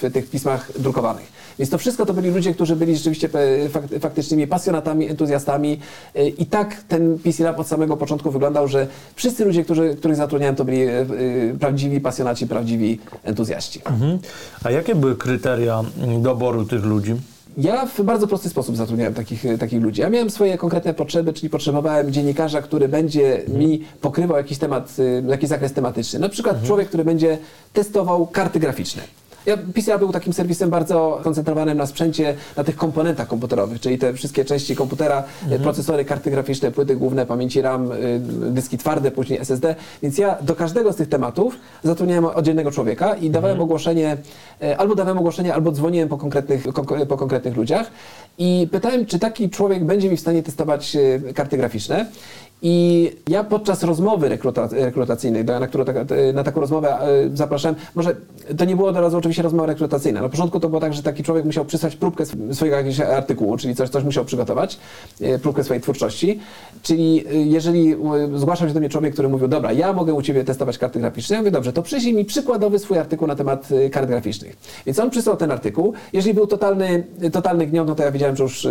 [0.00, 1.32] w tych pismach drukowanych.
[1.58, 3.28] Więc to wszystko to byli ludzie, którzy byli rzeczywiście
[3.68, 5.80] fak, faktycznymi pasjonatami, entuzjastami
[6.14, 10.16] e, i tak ten PC Lab od samego początku wyglądał, że wszyscy ludzie, którzy, których
[10.16, 11.06] zatrudniałem, to byli e, e,
[11.60, 13.80] prawdziwi pasjonaci, prawdziwi entuzjaści.
[13.84, 14.18] Mhm.
[14.64, 15.82] A jakie były kryteria
[16.22, 17.14] doboru tych ludzi?
[17.58, 20.00] Ja w bardzo prosty sposób zatrudniałem takich, takich ludzi.
[20.00, 24.96] Ja miałem swoje konkretne potrzeby, czyli potrzebowałem dziennikarza, który będzie mi pokrywał jakiś temat,
[25.28, 26.18] jakiś zakres tematyczny.
[26.18, 27.38] Na przykład człowiek, który będzie
[27.72, 29.02] testował karty graficzne.
[29.48, 34.14] Ja, PCA był takim serwisem bardzo koncentrowanym na sprzęcie, na tych komponentach komputerowych, czyli te
[34.14, 39.38] wszystkie części komputera, y, procesory, karty graficzne, płyty główne, pamięci RAM, y, dyski twarde, później
[39.40, 39.74] SSD.
[40.02, 44.16] Więc ja do każdego z tych tematów zatrudniałem oddzielnego człowieka i dawałem ogłoszenie,
[44.62, 47.90] y, albo dawałem ogłoszenie, albo dzwoniłem po konkretnych, konk- po konkretnych ludziach
[48.38, 52.06] i pytałem, czy taki człowiek będzie mi w stanie testować y, karty graficzne.
[52.62, 55.84] I ja podczas rozmowy rekruta, rekrutacyjnej, na, którą,
[56.34, 58.16] na taką rozmowę e, zapraszałem, może
[58.58, 60.22] to nie było od razu oczywiście rozmowa rekrutacyjna.
[60.22, 63.56] Na początku to było tak, że taki człowiek musiał przysłać próbkę sw- swojego jakiegoś artykułu,
[63.56, 64.78] czyli coś, coś musiał przygotować,
[65.20, 66.40] e, próbkę swojej twórczości.
[66.82, 67.96] Czyli e, jeżeli
[68.34, 71.36] zgłaszał się do mnie człowiek, który mówił, dobra, ja mogę u Ciebie testować karty graficzne,
[71.36, 74.56] ja mówię, dobrze, to przyjrzyj mi przykładowy swój artykuł na temat kart graficznych.
[74.86, 75.92] Więc on przysłał ten artykuł.
[76.12, 78.68] Jeżeli był totalny, totalny gniot, no to ja wiedziałem, że już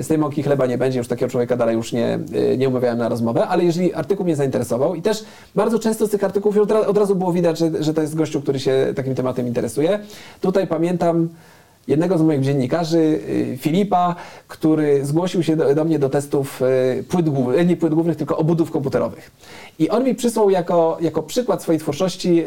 [0.00, 2.18] z tej mąki chleba nie będzie, już takiego człowieka dalej już nie,
[2.58, 6.24] nie umawiałem na rozmowę, ale jeżeli artykuł mnie zainteresował i też bardzo często z tych
[6.24, 9.46] artykułów od od razu było widać, że, że to jest gościu, który się takim tematem
[9.46, 9.98] interesuje.
[10.40, 11.28] Tutaj pamiętam
[11.88, 14.14] jednego z moich dziennikarzy, y, Filipa,
[14.48, 18.36] który zgłosił się do, do mnie do testów y, płyt głównych, nie płyt głównych, tylko
[18.36, 19.30] obudów komputerowych.
[19.78, 22.44] I on mi przysłał jako, jako przykład swojej twórczości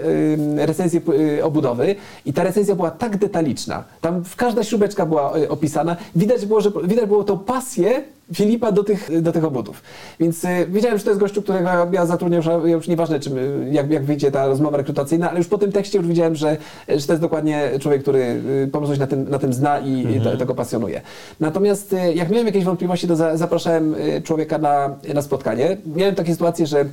[0.60, 1.02] y, recenzję
[1.43, 1.95] obudowy
[2.26, 3.84] i ta recenzja była tak detaliczna.
[4.02, 5.98] Tam każda śrubeczka była opisana.
[6.15, 9.81] Widać było, że widać było tą pasję Filipa do tych, do tych obudów.
[10.19, 13.69] Więc y, wiedziałem, że to jest gościu, którego ja zatrudniam, że już nieważne, czym, y,
[13.71, 17.07] jak, jak wyjdzie ta rozmowa rekrutacyjna, ale już po tym tekście już widziałem, że, że
[17.07, 20.15] to jest dokładnie człowiek, który y, po prostu się na tym, na tym zna i,
[20.17, 21.01] i to, tego pasjonuje.
[21.39, 25.77] Natomiast y, jak miałem jakieś wątpliwości, to za, zapraszałem człowieka na, na spotkanie.
[25.95, 26.85] Miałem takie sytuacje, że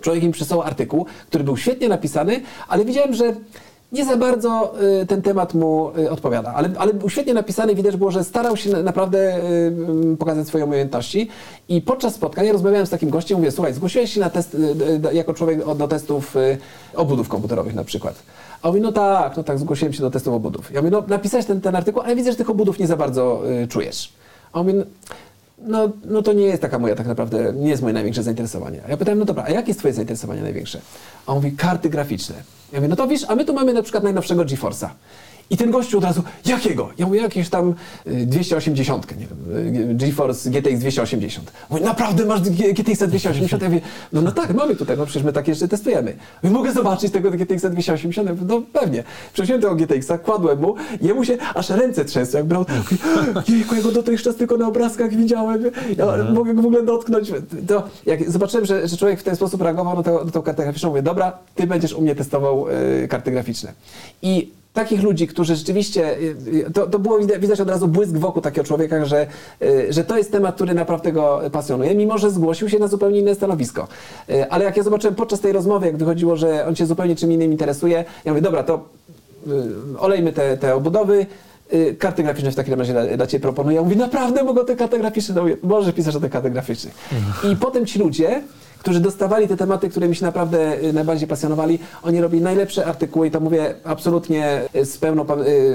[0.00, 3.34] człowiek mi przysłał artykuł, który był świetnie napisany, ale widziałem, że
[3.92, 8.10] nie za bardzo y, ten temat mu y, odpowiada, ale, ale świetnie napisany, widać było,
[8.10, 9.36] że starał się na, naprawdę
[10.12, 11.28] y, pokazać swoje umiejętności
[11.68, 14.56] i podczas spotkania rozmawiałem z takim gościem, mówię, słuchaj, zgłosiłeś się na test,
[15.12, 16.34] jako człowiek do testów
[16.94, 18.14] obudów komputerowych na przykład.
[18.62, 20.72] A on mówi, no tak, no tak, zgłosiłem się do testów obudów.
[20.72, 23.42] Ja mówię, no napisałeś ten, ten artykuł, ale widzę, że tych obudów nie za bardzo
[23.68, 24.12] czujesz.
[24.52, 24.78] A on mówi,
[25.58, 28.80] no, no to nie jest taka moja tak naprawdę, nie jest moje największe zainteresowanie.
[28.86, 30.80] A ja pytałem, no dobra, a jakie jest twoje zainteresowanie największe?
[31.26, 32.34] A on mówi, karty graficzne.
[32.72, 34.88] Ja mówię, no to wiesz, a my tu mamy na przykład najnowszego GeForce'a.
[35.50, 36.90] I ten gościu od razu, jakiego?
[36.98, 37.74] Ja mówię, jakieś tam
[38.06, 41.52] y, 280, nie wiem, y, GeForce GTX 280.
[41.70, 43.62] Mówi, naprawdę masz GTX 280?
[43.62, 43.80] Ja mówię,
[44.12, 46.16] no, no tak, mamy tutaj, no przecież my takie jeszcze testujemy.
[46.42, 48.28] Mówię, mogę zobaczyć tego GTX 280?
[48.28, 49.04] Ja mówię, no pewnie.
[49.32, 52.64] Przesiąłem tego GTX-a, kładłem mu, jemu się aż ręce trzęsły, jak brał,
[53.48, 55.62] jejku, ja go dotychczas tylko na obrazkach widziałem,
[55.96, 57.32] ja mogę go w ogóle dotknąć.
[57.66, 60.62] To jak zobaczyłem, że, że człowiek w ten sposób reagował na, to, na tą kartę
[60.62, 62.66] graficzną, mówię, dobra, ty będziesz u mnie testował
[63.04, 63.72] y, karty graficzne.
[64.22, 66.36] I takich ludzi, którzy rzeczywiście, y,
[66.68, 69.26] y, to, to było widać, od razu błysk wokół takiego człowieka, że,
[69.62, 73.18] y, że to jest temat, który naprawdę go pasjonuje, mimo że zgłosił się na zupełnie
[73.18, 73.88] inne stanowisko.
[74.50, 77.52] Ale jak ja zobaczyłem podczas tej rozmowy, jak wychodziło, że on się zupełnie czym innym
[77.52, 78.84] interesuje, ja mówię, dobra, to
[79.98, 81.26] olejmy te, te obudowy,
[81.98, 83.76] karty graficzne w takim razie dla, dla Ciebie proponuję.
[83.76, 85.34] Ja mówię, naprawdę mogę te karty graficzne?
[85.34, 86.94] No, mówię, możesz pisać o tych kartach graficznych.
[87.52, 88.42] I potem ci ludzie,
[88.80, 93.26] którzy dostawali te tematy, które mi się naprawdę y, najbardziej pasjonowali, oni robili najlepsze artykuły
[93.28, 95.26] i to mówię absolutnie y, z pełną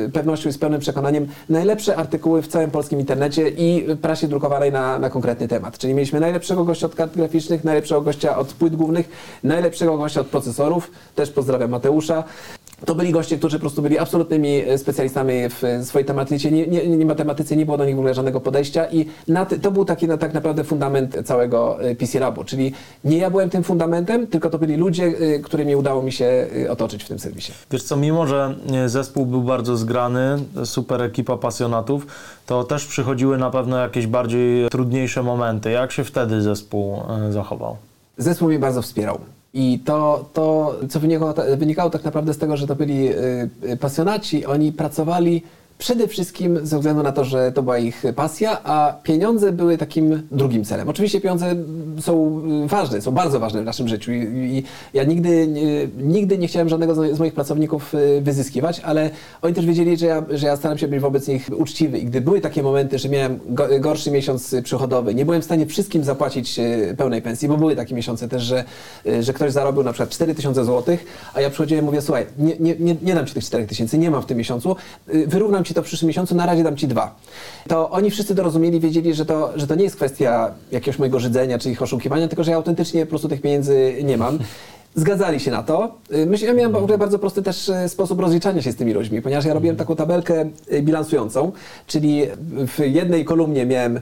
[0.06, 4.72] y, pewnością i z pełnym przekonaniem, najlepsze artykuły w całym polskim internecie i prasie drukowanej
[4.72, 5.78] na, na konkretny temat.
[5.78, 9.10] Czyli mieliśmy najlepszego gościa od kart graficznych, najlepszego gościa od płyt głównych,
[9.44, 12.24] najlepszego gościa od procesorów, też pozdrawiam Mateusza.
[12.86, 16.68] To byli goście, którzy po prostu byli absolutnymi e, specjalistami w e, swojej tematyce, nie,
[16.68, 19.86] nie, nie matematyce, nie było do nich w ogóle żadnego podejścia i na to był
[19.86, 24.28] taki na, tak naprawdę fundament całego e, PC Labu, czyli nie ja byłem tym fundamentem,
[24.28, 27.52] tylko to byli ludzie, którymi udało mi się otoczyć w tym serwisie.
[27.72, 32.08] Wiesz co, mimo że zespół był bardzo zgrany, super ekipa pasjonatów,
[32.46, 35.72] to też przychodziły na pewno jakieś bardziej trudniejsze momenty.
[35.72, 37.78] Jak się wtedy zespół zachował?
[38.18, 39.20] Zespół mnie bardzo wspierał.
[39.58, 43.78] I to, to co wynikało, wynikało tak naprawdę z tego, że to byli y, y,
[43.78, 45.44] pasjonaci, oni pracowali
[45.78, 50.28] przede wszystkim ze względu na to, że to była ich pasja, a pieniądze były takim
[50.32, 50.90] drugim celem.
[50.90, 51.56] Oczywiście pieniądze
[52.02, 55.48] są y, ważne, są bardzo ważne w naszym życiu i, ja nigdy,
[55.98, 59.10] nigdy nie chciałem żadnego z moich pracowników y, wyzyskiwać, ale
[59.42, 62.22] oni też wiedzieli, że ja, że ja staram się być wobec nich uczciwy i gdy
[62.22, 66.60] były takie momenty, że miałem go, gorszy miesiąc przychodowy, nie byłem w stanie wszystkim zapłacić
[66.60, 68.64] y, pełnej pensji, bo były takie miesiące też, że,
[69.20, 70.98] że ktoś zarobił na przykład 4000 zł,
[71.34, 74.12] a ja przychodziłem i mówię, słuchaj, nie, nie, nie, nie dam ci tych 4000, nie
[74.12, 74.76] mam w tym miesiącu,
[75.28, 77.16] wyrównam ci to w przyszłym miesiącu, na razie dam ci dwa.
[77.68, 81.20] To oni wszyscy to rozumieli, wiedzieli, że to, że to nie jest kwestia jakiegoś mojego
[81.20, 84.40] żydzenia czy ich oszukiwania, tylko że ja autentycznie po prostu tych pieniędzy nie mam.
[84.96, 85.96] Zgadzali się na to.
[86.14, 88.94] Y, Myślę, ja miałem w ogóle bardzo prosty też y, sposób rozliczania się z tymi
[88.94, 91.52] ludźmi, ponieważ ja robiłem taką tabelkę y, bilansującą,
[91.88, 92.22] czyli
[92.68, 94.00] w jednej kolumnie miałem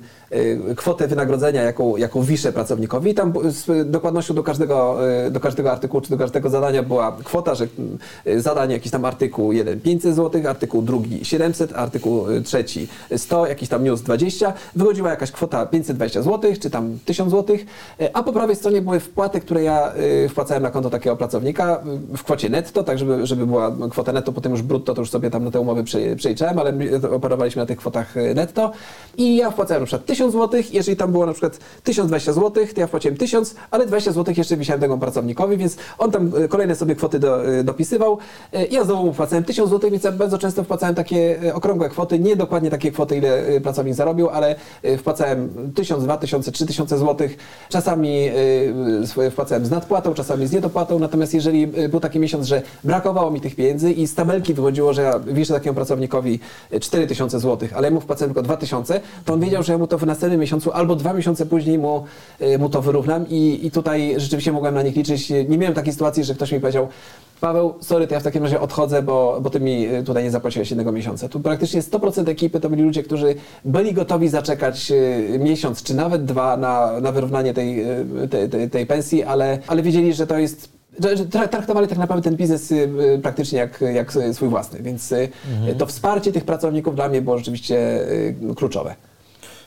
[0.76, 3.12] kwotę wynagrodzenia, jaką, jaką wiszę pracownikowi.
[3.12, 4.98] I tam z dokładnością do każdego,
[5.32, 7.68] do każdego artykułu czy do każdego zadania była kwota, że
[8.38, 13.84] zadanie jakiś tam artykuł 1 500 zł, artykuł drugi 700, artykuł trzeci 100, jakiś tam
[13.84, 17.58] news 20, wychodziła jakaś kwota 520 zł, czy tam 1000 zł,
[18.14, 19.94] a po prawej stronie były wpłaty, które ja
[20.30, 21.82] wpłacałem na konto takiego pracownika
[22.18, 25.30] w kwocie netto, tak żeby, żeby była kwota netto, potem już brutto, to już sobie
[25.30, 28.72] tam na te umowy prze- przeliczałem, ale my operowaliśmy na tych kwotach y, netto
[29.18, 32.80] i ja wpłacałem na przykład 1000 zł, jeżeli tam było na przykład 1020 zł, to
[32.82, 36.76] ja wpłaciłem 1000, ale 20 zł jeszcze wisiałem temu pracownikowi, więc on tam y, kolejne
[36.76, 38.18] sobie kwoty do, y, dopisywał.
[38.72, 42.36] Ja znowu mu wpłacałem 1000 zł, więc ja bardzo często wpłacałem takie okrągłe kwoty, nie
[42.36, 44.56] dokładnie takie kwoty, ile pracownik zarobił, ale
[44.98, 47.28] wpłacałem 1000, 2000, 3000 zł.
[47.70, 48.30] Czasami
[49.32, 53.42] wpłacałem z nadpłatą, czasami z niedopłatą, natomiast jeżeli y, był taki miesiąc, że brakowało mi
[53.42, 56.40] tych pieniędzy i z tabelki wychodziło, że ja wiszę takiemu pracownikowi
[56.74, 59.98] y, 4000 zł, ale mu wpłacałem tylko 2000, to on wiedział, że ja mu to
[59.98, 62.04] w następnym miesiącu albo dwa miesiące później mu,
[62.42, 65.30] y, mu to wyrównam i, i tutaj rzeczywiście mogłem na nich liczyć.
[65.30, 66.88] Nie miałem takiej sytuacji, że ktoś mi powiedział
[67.44, 70.32] Paweł, sorry, to ja w takim razie odchodzę, bo, bo ty mi y, tutaj nie
[70.32, 71.30] zapłaciłeś jednego miesiąca.
[71.30, 76.26] Tu praktycznie 100% ekipy to byli ludzie, którzy byli gotowi zaczekać y, miesiąc czy nawet
[76.26, 77.92] dwa na, na wyrównanie tej,
[78.24, 80.70] y, tej, tej, tej pensji, ale, ale wiedzieli, że to jest
[81.52, 82.74] traktowali tak naprawdę ten biznes
[83.22, 85.30] praktycznie jak, jak swój własny, więc y,
[85.78, 88.08] to wsparcie tych pracowników dla mnie było rzeczywiście
[88.56, 88.96] kluczowe.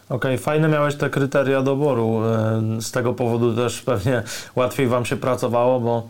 [0.08, 2.20] Okej, fajne miałeś te kryteria doboru.
[2.80, 4.22] Z tego powodu też pewnie
[4.56, 6.08] łatwiej Wam się pracowało, bo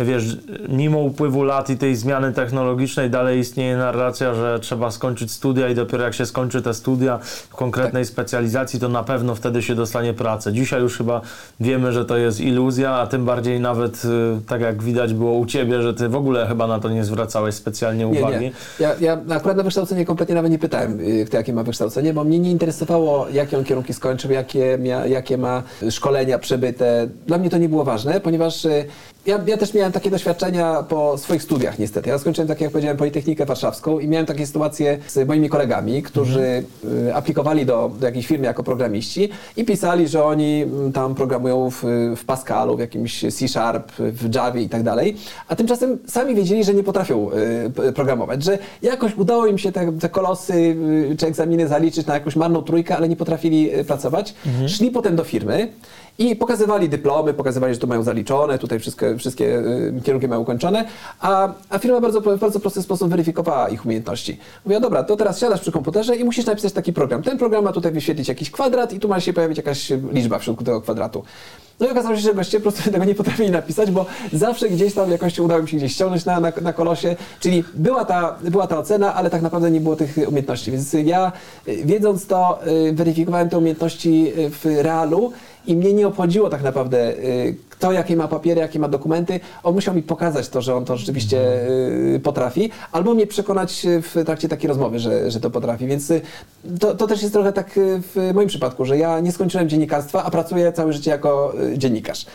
[0.00, 0.36] wiesz,
[0.68, 5.74] mimo upływu lat i tej zmiany technologicznej dalej istnieje narracja, że trzeba skończyć studia i
[5.74, 10.14] dopiero jak się skończy te studia w konkretnej specjalizacji, to na pewno wtedy się dostanie
[10.14, 10.52] pracę.
[10.52, 11.20] Dzisiaj już chyba
[11.60, 14.08] wiemy, że to jest iluzja, a tym bardziej nawet y,
[14.46, 17.54] tak jak widać było u Ciebie, że Ty w ogóle chyba na to nie zwracałeś
[17.54, 18.40] specjalnie Nie, uwagi.
[18.44, 18.52] nie.
[18.80, 22.24] Ja, ja akurat na wykształcenie kompletnie nawet nie pytałem, y, kto jakie ma wykształcenie, bo
[22.24, 27.08] mnie nie interesowało, jakie on kierunki skończył, jakie, mia, jakie ma szkolenia przebyte.
[27.26, 28.84] Dla mnie to nie było ważne, ponieważ y,
[29.26, 32.10] ja, ja też miałem takie doświadczenia po swoich studiach niestety.
[32.10, 36.64] Ja skończyłem, tak jak powiedziałem, Politechnikę Warszawską i miałem takie sytuacje z moimi kolegami, którzy
[37.08, 41.70] y, aplikowali do, do jakiejś firmy jako programiści i pisali, że oni mm, tam programują
[41.70, 41.82] w,
[42.16, 45.16] w Pascalu, w jakimś C Sharp, w Javie i tak dalej,
[45.48, 47.30] a tymczasem sami wiedzieli, że nie potrafią
[47.88, 52.14] y, programować, że jakoś udało im się te, te kolosy y, czy egzaminy zaliczyć na
[52.14, 54.34] jakąś marną trójkę, ale nie potrafili pracować.
[54.66, 55.68] Szli potem do firmy
[56.18, 60.84] i pokazywali dyplomy, pokazywali, że to mają zaliczone, tutaj wszystkie, wszystkie y, kierunki mają ukończone,
[61.20, 64.38] a, a firma bardzo, w bardzo prosty sposób weryfikowała ich umiejętności.
[64.64, 67.22] Mówiła, dobra, to teraz siadasz przy komputerze i musisz napisać taki program.
[67.22, 70.44] Ten program ma tutaj wyświetlić jakiś kwadrat i tu ma się pojawić jakaś liczba w
[70.44, 71.24] środku tego kwadratu.
[71.80, 74.94] No i okazało się, że goście po prostu tego nie potrafili napisać, bo zawsze gdzieś
[74.94, 78.66] tam jakoś udało mi się gdzieś ściągnąć na, na, na kolosie, czyli była ta, była
[78.66, 80.70] ta ocena, ale tak naprawdę nie było tych umiejętności.
[80.70, 81.32] Więc ja
[81.68, 85.32] y, wiedząc to, y, weryfikowałem te umiejętności w realu
[85.68, 89.40] i mnie nie obchodziło tak naprawdę y, kto jakie ma papiery, jakie ma dokumenty.
[89.62, 91.38] On musiał mi pokazać to, że on to rzeczywiście
[92.14, 95.86] y, potrafi, albo mnie przekonać y, w trakcie takiej rozmowy, że, że to potrafi.
[95.86, 96.20] Więc y,
[96.80, 100.30] to, to też jest trochę tak w moim przypadku, że ja nie skończyłem dziennikarstwa, a
[100.30, 102.26] pracuję całe życie jako dziennikarz.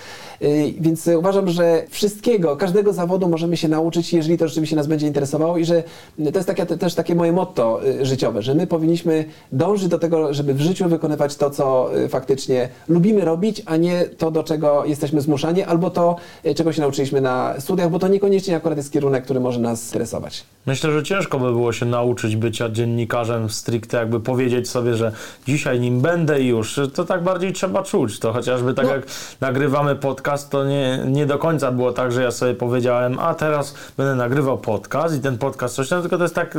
[0.80, 5.58] Więc uważam, że wszystkiego, każdego zawodu możemy się nauczyć, jeżeli to rzeczywiście nas będzie interesowało
[5.58, 5.84] i że
[6.18, 10.54] to jest takie, też takie moje motto życiowe, że my powinniśmy dążyć do tego, żeby
[10.54, 15.64] w życiu wykonywać to, co faktycznie lubimy robić, a nie to, do czego jesteśmy zmuszani,
[15.64, 16.16] albo to,
[16.46, 19.86] y, czego się nauczyliśmy na studiach, bo to niekoniecznie akurat jest kierunek, który może nas
[19.88, 20.44] interesować.
[20.66, 25.12] Myślę, że ciężko by było się nauczyć bycia dziennikarzem stricte, jakby powiedzieć sobie, że
[25.48, 26.80] dzisiaj nim będę i już.
[26.94, 28.20] To tak bardziej trzeba czuć.
[28.20, 28.92] To chociażby tak No.
[28.94, 29.06] jak
[29.42, 33.74] nagrywamy podcast, to nie, nie do końca było tak, że ja sobie powiedziałem, a teraz
[33.98, 36.58] będę nagrywał podcast i ten podcast coś tam, tylko to jest tak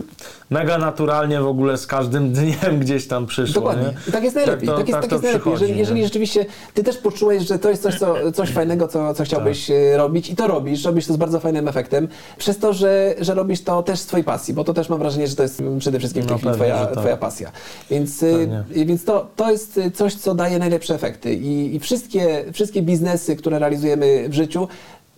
[0.50, 3.54] mega naturalnie w ogóle z każdym dniem gdzieś tam przyszło.
[3.54, 3.94] Dokładnie.
[4.08, 4.68] I tak jest najlepiej.
[4.68, 5.52] to- Tak, jest, tak tak jest najlepiej.
[5.52, 9.24] Jeżeli, jeżeli rzeczywiście ty też poczułeś, że to jest coś, co, coś fajnego, co, co
[9.24, 9.76] chciałbyś Tak.
[9.76, 13.34] e, robić i to robisz, robisz to z bardzo fajnym efektem, przez to, że, że
[13.34, 15.98] robisz to też z twojej pasji, bo to też mam wrażenie, że to jest przede
[15.98, 16.96] wszystkim w tej No chwili pewnie, twoja, tak.
[16.98, 17.52] twoja pasja.
[17.90, 18.84] Więc, e, Pewnie.
[18.84, 23.36] więc to, to jest e, coś, co daje najlepsze efekty i, i wszystkie, wszystkie biznesy,
[23.36, 24.68] które realizujemy w życiu,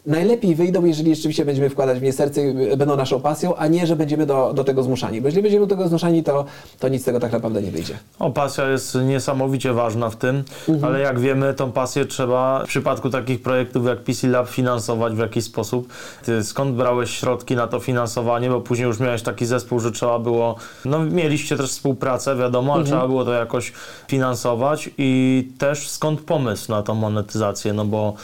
[0.06, 3.86] najlepiej wyjdą, jeżeli rzeczywiście będziemy wkładać w nie serce i będą naszą pasją, a nie,
[3.86, 5.20] że będziemy do, do tego zmuszani.
[5.20, 6.44] Bo jeżeli będziemy do tego zmuszani, to,
[6.78, 7.98] to nic z tego tak naprawdę nie wyjdzie.
[8.18, 10.84] O, pasja jest niesamowicie ważna w tym, Mhm.
[10.84, 15.18] ale jak wiemy, tą pasję trzeba w przypadku takich projektów jak PC Lab finansować w
[15.18, 15.88] jakiś sposób.
[16.24, 20.18] Ty skąd brałeś środki na to finansowanie, bo później już miałeś taki zespół, że trzeba
[20.18, 22.96] było, no mieliście też współpracę, wiadomo, ale Mhm.
[22.98, 23.72] trzeba było to jakoś
[24.08, 28.14] finansować i też skąd pomysł na tą monetyzację, no bo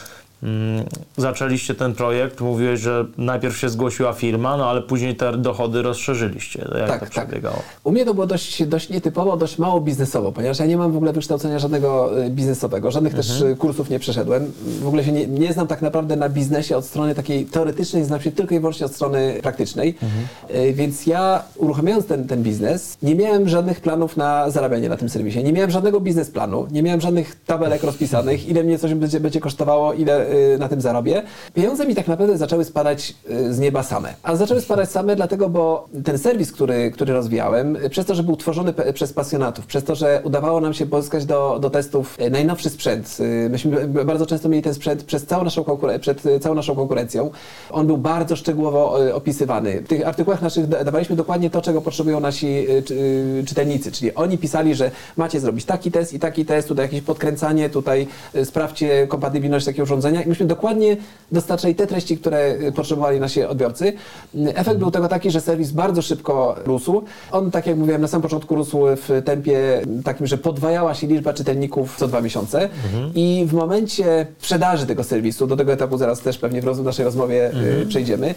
[1.17, 6.67] zaczęliście ten projekt, mówiłeś, że najpierw się zgłosiła firma, no ale później te dochody rozszerzyliście.
[6.79, 7.09] Jak Tak, to tak.
[7.27, 7.55] przebiegało?
[7.83, 10.95] U mnie to było dość, dość nietypowo, dość mało biznesowo, ponieważ ja nie mam w
[10.97, 14.51] ogóle wykształcenia żadnego y, biznesowego, żadnych też y, kursów nie przeszedłem.
[14.81, 18.21] W ogóle się nie, nie znam tak naprawdę na biznesie od strony takiej teoretycznej, znam
[18.21, 19.95] się tylko i wyłącznie od strony praktycznej.
[20.55, 25.09] Y, Więc ja uruchamiając ten, ten biznes, nie miałem żadnych planów na zarabianie na tym
[25.09, 25.43] serwisie.
[25.43, 29.93] Nie miałem żadnego biznesplanu, nie miałem żadnych tabelek rozpisanych, ile mnie coś będzie, będzie kosztowało,
[29.93, 31.23] ile y, na tym zarobię.
[31.53, 34.13] Pieniądze mi tak naprawdę zaczęły spadać y, z nieba same.
[34.23, 38.23] A zaczęły spadać same dlatego, bo ten serwis, który, który rozwijałem, y, przez to, że
[38.23, 42.29] był tworzony przez pasjonatów, przez to, że udawało nam się pozyskać do, do testów y,
[42.29, 43.17] najnowszy sprzęt.
[43.19, 45.65] y, Myśmy bardzo często mieli ten sprzęt przez całą naszą,
[46.01, 47.31] przed y, całą naszą konkurencją.
[47.71, 49.81] On był bardzo szczegółowo y, opisywany.
[49.81, 53.91] W tych artykułach naszych da- dawaliśmy dokładnie to, czego potrzebują nasi y, czy- y, czytelnicy,
[53.91, 58.07] czyli oni pisali, że macie zrobić taki test i taki test, tutaj jakieś podkręcanie, tutaj
[58.35, 60.97] y, sprawdźcie kompatybilność takiego urządzenia i myśmy dokładnie
[61.31, 63.93] dostarczali te treści, które y, potrzebowali nasi odbiorcy.
[64.35, 67.01] Y, Efekt był tego taki, że serwis bardzo szybko rósł.
[67.31, 71.33] On, tak jak mówiłem, na samym początku rósł w tempie takim, że podwajała się liczba
[71.33, 72.69] czytelników co dwa miesiące
[73.15, 77.51] i w momencie sprzedaży tego serwisu, do tego etapu zaraz też pewnie w naszej rozmowie
[77.81, 78.35] y, przejdziemy,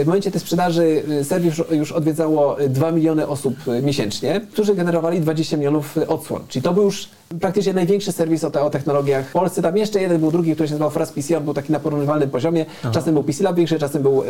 [0.00, 5.20] y, w momencie tej sprzedaży serwis już- odwiedzało y, 2 miliony osób miesięcznie, którzy generowali
[5.20, 6.40] 20 milionów odsłon.
[6.48, 7.08] Czyli to był już
[7.40, 9.62] praktycznie największy serwis o, te, o technologiach w Polsce.
[9.62, 12.30] Tam jeszcze jeden był drugi, który się nazywał Fraz PC, on był taki na porównywalnym
[12.30, 12.66] poziomie.
[12.92, 14.26] Czasem był PC Lab większy, czasem był y,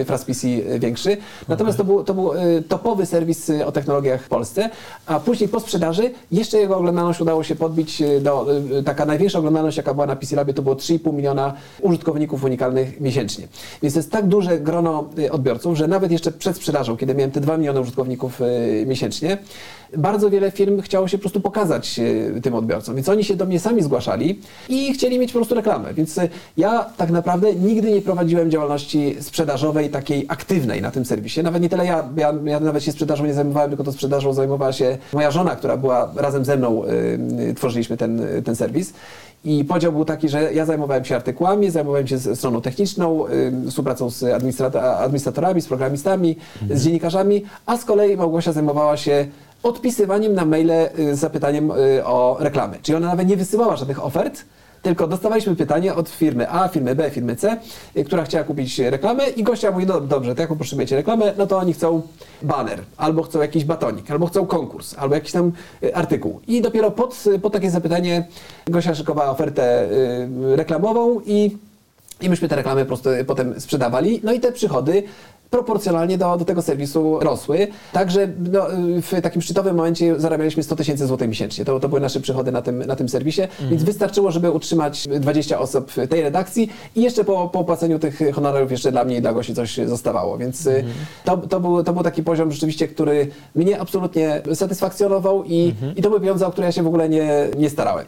[0.00, 1.16] y, Fraz PC większy.
[1.48, 4.70] Natomiast to był, to był y, topowy serwis y, o technologiach w Polsce.
[5.06, 8.46] A później po sprzedaży jeszcze jego oglądalność udało się podbić y, do,
[8.78, 13.00] y, taka największa oglądalność, jaka była na PC Labie, to było 3,5 miliona użytkowników unikalnych
[13.00, 13.48] miesięcznie.
[13.82, 17.30] Więc to jest tak duże grono y, odbiorców, że nawet jeszcze przed sprzedażą, kiedy miałem
[17.30, 19.38] te 2 miliony użytkowników y, miesięcznie,
[19.96, 22.94] bardzo wiele firm chciało się po prostu pokazać y, tym odbiorcom.
[22.94, 25.94] Więc oni się do mnie sami zgłaszali i chcieli mieć po prostu reklamę.
[25.94, 31.42] Więc y, ja tak naprawdę nigdy nie prowadziłem działalności sprzedażowej, takiej aktywnej na tym serwisie.
[31.42, 34.72] Nawet nie tyle ja, ja, ja nawet się sprzedażą nie zajmowałem, tylko to sprzedażą zajmowała
[34.72, 36.84] się moja żona, która była razem ze mną,
[37.50, 38.92] y, tworzyliśmy ten, ten serwis.
[39.44, 43.24] I podział był taki, że ja zajmowałem się artykułami, zajmowałem się stroną techniczną,
[43.68, 46.36] współpracą z administrat- administratorami, z programistami,
[46.70, 49.26] z dziennikarzami, a z kolei Małgosia zajmowała się
[49.62, 52.78] odpisywaniem na maile y, z zapytaniem y, o reklamy.
[52.82, 54.44] Czyli ona nawet nie wysyłała żadnych ofert,
[54.82, 57.56] tylko dostawaliśmy pytanie od firmy A, firmy B, firmy C,
[57.96, 61.32] y, która chciała kupić reklamę i gościa mówi, no dobrze, to jaką potrzebujecie reklamę?
[61.38, 62.02] No to oni chcą
[62.42, 66.40] baner, albo chcą jakiś batonik, albo chcą konkurs, albo jakiś tam y, artykuł.
[66.46, 68.26] I dopiero pod, pod takie zapytanie
[68.66, 71.56] Gosia szykowała ofertę y, reklamową i
[72.22, 74.20] i myśmy te reklamy po prostu potem sprzedawali.
[74.24, 75.02] No i te przychody
[75.52, 77.66] proporcjonalnie do, do tego serwisu rosły.
[77.92, 78.60] Także no,
[79.02, 81.64] w takim szczytowym momencie zarabialiśmy 100 tysięcy złotych miesięcznie.
[81.64, 85.58] To, to były nasze przychody na tym, na tym serwisie, więc wystarczyło, żeby utrzymać 20
[85.58, 89.20] osób w tej redakcji i jeszcze po, po opłaceniu tych honorariów jeszcze dla mnie i
[89.20, 90.38] dla Gosi coś zostawało.
[90.38, 90.84] Więc y,
[91.24, 96.08] to, to, był, to był taki poziom rzeczywiście, który mnie absolutnie satysfakcjonował i, i to
[96.08, 98.06] były pieniądze, o które ja się w ogóle nie, nie starałem.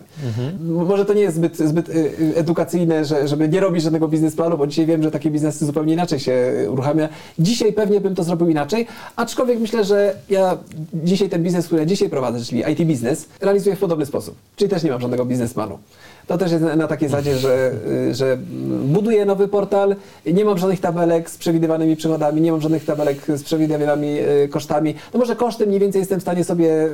[0.60, 4.08] M- Może to nie jest zbyt, zbyt y, y, edukacyjne, że, żeby nie robić żadnego
[4.08, 7.08] biznesplanu, bo dzisiaj wiem, że takie biznesy zupełnie inaczej się uruchamia.
[7.38, 10.58] Dzisiaj pewnie bym to zrobił inaczej, aczkolwiek myślę, że ja
[10.94, 14.34] dzisiaj ten biznes, który ja dzisiaj prowadzę, czyli IT biznes, realizuję w podobny sposób.
[14.56, 15.78] Czyli też nie mam żadnego biznesplanu.
[16.26, 17.72] To też jest na, takiej zasadzie, że,
[18.12, 18.38] że
[18.84, 23.42] buduję nowy portal, nie mam żadnych tabelek z przewidywanymi przychodami, nie mam żadnych tabelek z
[23.42, 24.94] przewidywanymi y, kosztami.
[25.14, 26.90] No może koszty mniej więcej jestem w stanie sobie y,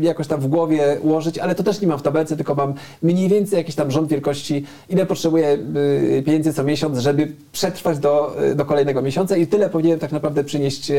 [0.00, 3.28] jakoś tam w głowie ułożyć, ale to też nie mam w tabelce, tylko mam mniej
[3.28, 5.58] więcej jakiś tam rząd wielkości, ile potrzebuję
[6.18, 10.44] y, pieniędzy co miesiąc, żeby przetrwać do, do kolejnego miesiąca i tyle powinienem tak naprawdę
[10.44, 10.92] przynieść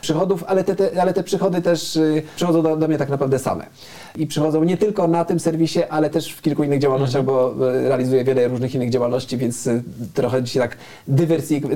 [0.00, 1.98] przychodów, ale te, te, ale te przychody też
[2.36, 3.66] przychodzą do, do mnie tak naprawdę same.
[4.16, 7.88] I przychodzą nie tylko na tym serwisie, ale też w kilku innych działalnościach, bo y,
[7.88, 9.82] realizuję wiele różnych innych działalności, więc y,
[10.14, 10.76] trochę dzisiaj tak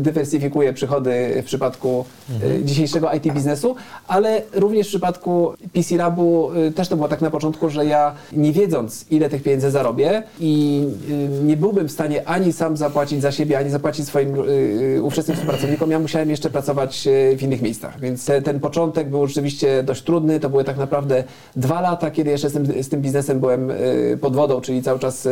[0.01, 2.05] dywersyfikuję przychody w przypadku
[2.43, 3.77] y, dzisiejszego IT biznesu,
[4.09, 8.53] ale również w przypadku PC Labu też to było tak na początku, że ja nie
[8.53, 10.85] wiedząc ile tych pieniędzy zarobię i
[11.45, 14.35] nie byłbym w stanie ani sam zapłacić za siebie, ani zapłacić swoim
[15.03, 18.01] ówczesnym współpracownikom, ja musiałem jeszcze pracować w innych miejscach.
[18.01, 20.41] Więc te, ten początek był rzeczywiście dość trudny.
[20.41, 21.25] To były tak naprawdę
[21.57, 23.73] dwa lata, kiedy jeszcze z tym, z tym biznesem byłem
[24.21, 25.29] pod wodą, czyli cały czas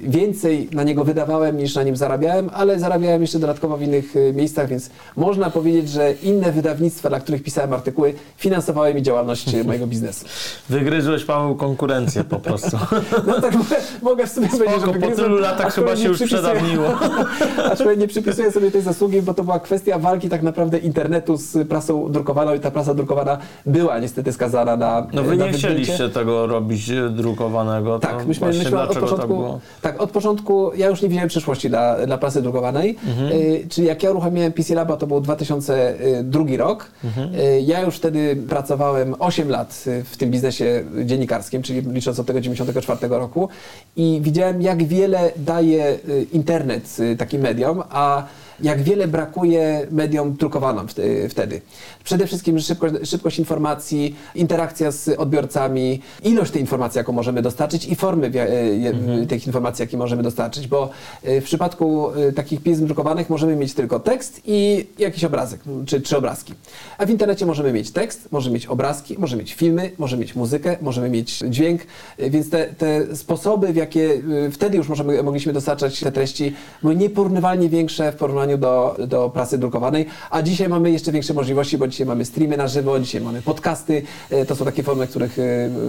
[0.00, 4.32] więcej na niego wydawałem niż na nim zarabiałem, ale zarabiałem jeszcze dodatkowo w innych y,
[4.36, 9.64] miejscach, więc można powiedzieć, że inne wydawnictwa, dla których pisałem artykuły, finansowały mi działalność y,
[9.64, 10.26] mojego biznesu.
[10.68, 12.76] Wygryzłeś, Paweł, konkurencję po prostu.
[13.26, 13.54] No tak
[14.02, 16.86] mogę, w sumie powiedzieć, że po wygryzłem, tylu latach chyba się już przedawniło.
[17.72, 21.68] Aczkolwiek nie przypisuję sobie tej zasługi, bo to była kwestia walki tak naprawdę internetu z
[21.68, 26.08] prasą drukowaną i ta prasa drukowana była niestety skazana na No wy na nie chcieliście
[26.08, 27.98] tego robić e, drukowanego.
[27.98, 29.60] Tak, myśmy, myśmy od dlaczego początku, tak działało?
[29.82, 32.96] Tak, od początku ja już nie widziałem przyszłości dla, dla prasy drukowanej.
[33.06, 33.32] Mhm.
[33.32, 36.90] Y, czyli jak ja uruchomiłem PC Laba, to był 2002 rok.
[37.04, 37.34] Mhm.
[37.34, 42.26] Y, ja już wtedy pracowałem 8 lat y, w tym biznesie dziennikarskim, czyli licząc od
[42.26, 43.48] tego 94 roku
[43.96, 45.98] i widziałem jak wiele daje
[46.32, 48.26] internet takim mediom, a
[48.60, 51.60] jak wiele brakuje mediom drukowanym wte- wtedy.
[52.04, 57.96] Przede wszystkim szybkość, szybkość informacji, interakcja z odbiorcami, ilość tej informacji, jaką możemy dostarczyć i
[57.96, 60.90] formy e, je- tych informacji, jakie możemy dostarczyć, bo
[61.22, 66.00] e, w przypadku e, takich pism drukowanych możemy mieć tylko tekst i jakiś obrazek, czy,
[66.00, 66.54] czy obrazki.
[66.98, 70.76] A w internecie możemy mieć tekst, możemy mieć obrazki, możemy mieć filmy, możemy mieć muzykę,
[70.80, 71.80] możemy mieć dźwięk,
[72.18, 74.22] więc te, te sposoby, w jakie
[74.52, 79.58] wtedy już możemy, mogliśmy dostarczać te treści, były nieporównywalnie większe w porównaniu do, do prasy
[79.58, 83.42] drukowanej, a dzisiaj mamy jeszcze większe możliwości, bo dzisiaj mamy streamy na żywo, dzisiaj mamy
[83.42, 85.42] podcasty, e, to są takie formy, których e,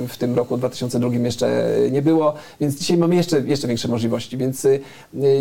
[0.08, 4.66] w tym roku 2002 jeszcze nie było, więc dzisiaj mamy jeszcze, jeszcze większe możliwości, więc
[4.66, 4.80] e,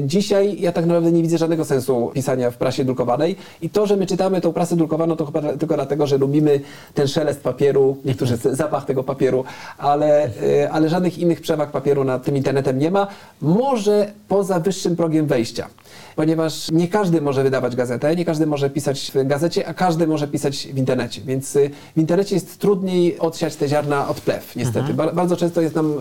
[0.02, 3.36] dzisiaj ja tak naprawdę nie widzę żadnego sensu pisania w prasie drukowanej.
[3.62, 6.60] I to, że my czytamy tą prasę drukowaną, to chyba tylko dlatego, że lubimy
[6.94, 9.44] ten szelest papieru, niektórzy zapach tego papieru,
[9.78, 10.30] ale,
[10.70, 13.06] ale żadnych innych przewag papieru nad tym internetem nie ma,
[13.40, 15.68] może poza wyższym progiem wejścia
[16.16, 20.28] ponieważ nie każdy może wydawać gazetę, nie każdy może pisać w gazecie, a każdy może
[20.28, 21.20] pisać w internecie.
[21.26, 24.94] Więc y, w internecie jest trudniej odsiać te ziarna od plew, niestety.
[24.94, 25.94] Ba- bardzo często jest nam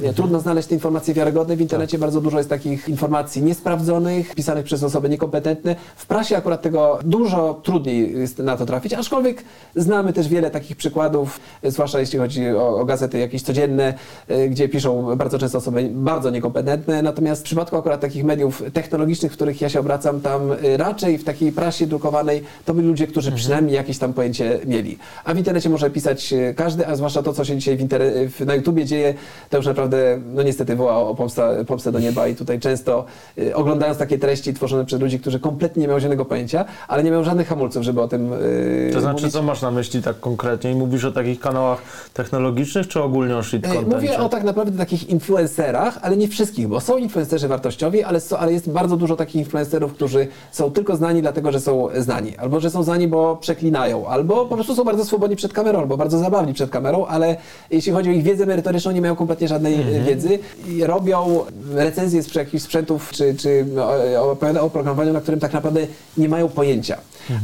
[0.00, 1.56] y, trudno znaleźć te informacje wiarygodne.
[1.56, 5.76] W internecie bardzo dużo jest takich informacji niesprawdzonych, pisanych przez osoby niekompetentne.
[5.96, 9.44] W prasie akurat tego dużo trudniej jest na to trafić, aczkolwiek
[9.76, 13.94] znamy też wiele takich przykładów, y, zwłaszcza jeśli chodzi o, o gazety jakieś codzienne,
[14.30, 17.02] y, gdzie piszą bardzo często osoby bardzo niekompetentne.
[17.02, 21.24] Natomiast w przypadku akurat takich mediów technologicznych, których ja się obracam, tam y, raczej w
[21.24, 24.98] takiej prasie drukowanej to byli ludzie, którzy przynajmniej jakieś tam pojęcie mieli.
[25.24, 28.28] A w internecie może pisać y, każdy, a zwłaszcza to, co się dzisiaj w inter-
[28.30, 29.14] w, na YouTubie dzieje,
[29.50, 33.04] to już naprawdę, no niestety woła o pomstę, pomstę do nieba i tutaj często
[33.38, 37.10] y, oglądając takie treści tworzone przez ludzi, którzy kompletnie nie mają żadnego pojęcia, ale nie
[37.10, 39.32] mają żadnych hamulców, żeby o tym y, To znaczy, mówić.
[39.32, 40.72] co masz na myśli tak konkretnie?
[40.72, 41.82] I mówisz o takich kanałach
[42.14, 43.94] technologicznych, czy ogólnie o shit E, contencie?
[43.96, 48.52] Mówię o tak naprawdę takich influencerach, ale nie wszystkich, bo są influencerzy wartościowi, ale, ale
[48.52, 52.70] jest bardzo dużo takich influencerów, którzy są tylko znani dlatego, że są znani, albo że
[52.70, 56.54] są znani, bo przeklinają, albo po prostu są bardzo swobodni przed kamerą, albo bardzo zabawni
[56.54, 57.36] przed kamerą, ale
[57.70, 60.38] jeśli chodzi o ich wiedzę merytoryczną, nie mają kompletnie żadnej e, wiedzy.
[60.68, 61.40] I robią
[61.74, 63.88] recenzje z jakichś sprzętów, czy, czy no,
[64.30, 66.98] opowiadają o programowaniu, na którym tak naprawdę nie mają pojęcia,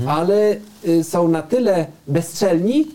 [0.07, 0.57] ale
[0.89, 2.87] y, są na tyle bezczelni,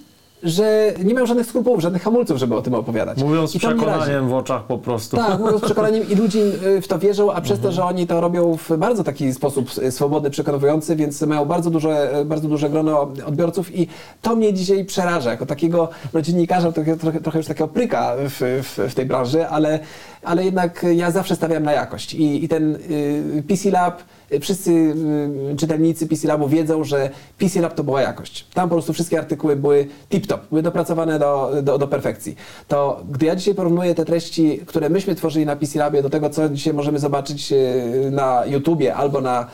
[0.44, 3.24] że nie mają żadnych skrupułów, żadnych hamulców, żeby o tym opowiadać.
[3.24, 5.18] Mówią z przekonaniem w oczach po prostu.
[5.18, 8.08] Tak, mówią z przekonaniem i ludzie y, w to wierzą, a przez to, że oni
[8.08, 12.48] to robią w bardzo taki sposób y, swobodny, przekonujący, więc mają bardzo duże, y, bardzo
[12.48, 13.88] duże grono odbiorców i
[14.22, 15.90] to mnie dzisiaj przeraża, jako takiego
[16.22, 19.80] dziennikarza, trochę, trochę, trochę już takiego pryka w, w, w tej branży, ale,
[20.24, 24.02] ale jednak ja zawsze stawiam na jakość i, i ten y, PC Lab
[24.42, 28.46] Wszyscy y, czytelnicy PC Labu wiedzą, że PC Lab to była jakość.
[28.54, 32.36] Tam po prostu wszystkie artykuły były tip-top, były dopracowane do, do, do perfekcji.
[32.68, 36.30] To gdy ja dzisiaj porównuję te treści, które myśmy tworzyli na PC Labie do tego,
[36.30, 39.48] co dzisiaj możemy zobaczyć y, na YouTubie albo na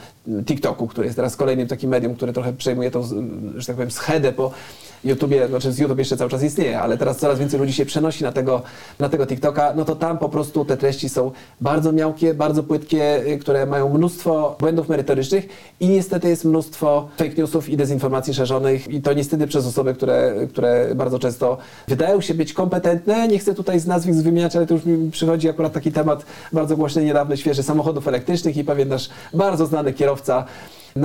[0.46, 3.04] TikToku, który jest teraz kolejnym takim medium, które trochę przejmuje tą,
[3.56, 4.52] że tak powiem, schedę po
[5.06, 8.24] YouTubie, znaczy z YouTube jeszcze cały czas istnieje, ale teraz coraz więcej ludzi się przenosi
[8.24, 8.62] na tego,
[9.00, 11.32] na tego TikToka, no to tam po prostu te treści są
[11.62, 15.48] bardzo miałkie, bardzo płytkie, y, które mają mnóstwo błędów merytorycznych
[15.80, 20.34] i niestety jest mnóstwo fake newsów i dezinformacji szerzonych i to niestety przez osoby, które,
[20.50, 23.28] które bardzo często wydają się być kompetentne.
[23.28, 26.78] Nie chcę tutaj z nazwisk wymieniać, ale to już mi przychodzi akurat taki temat bardzo
[26.78, 30.46] głośny, niedawny, świeży samochodów elektrycznych i pewien nasz bardzo znany kierowca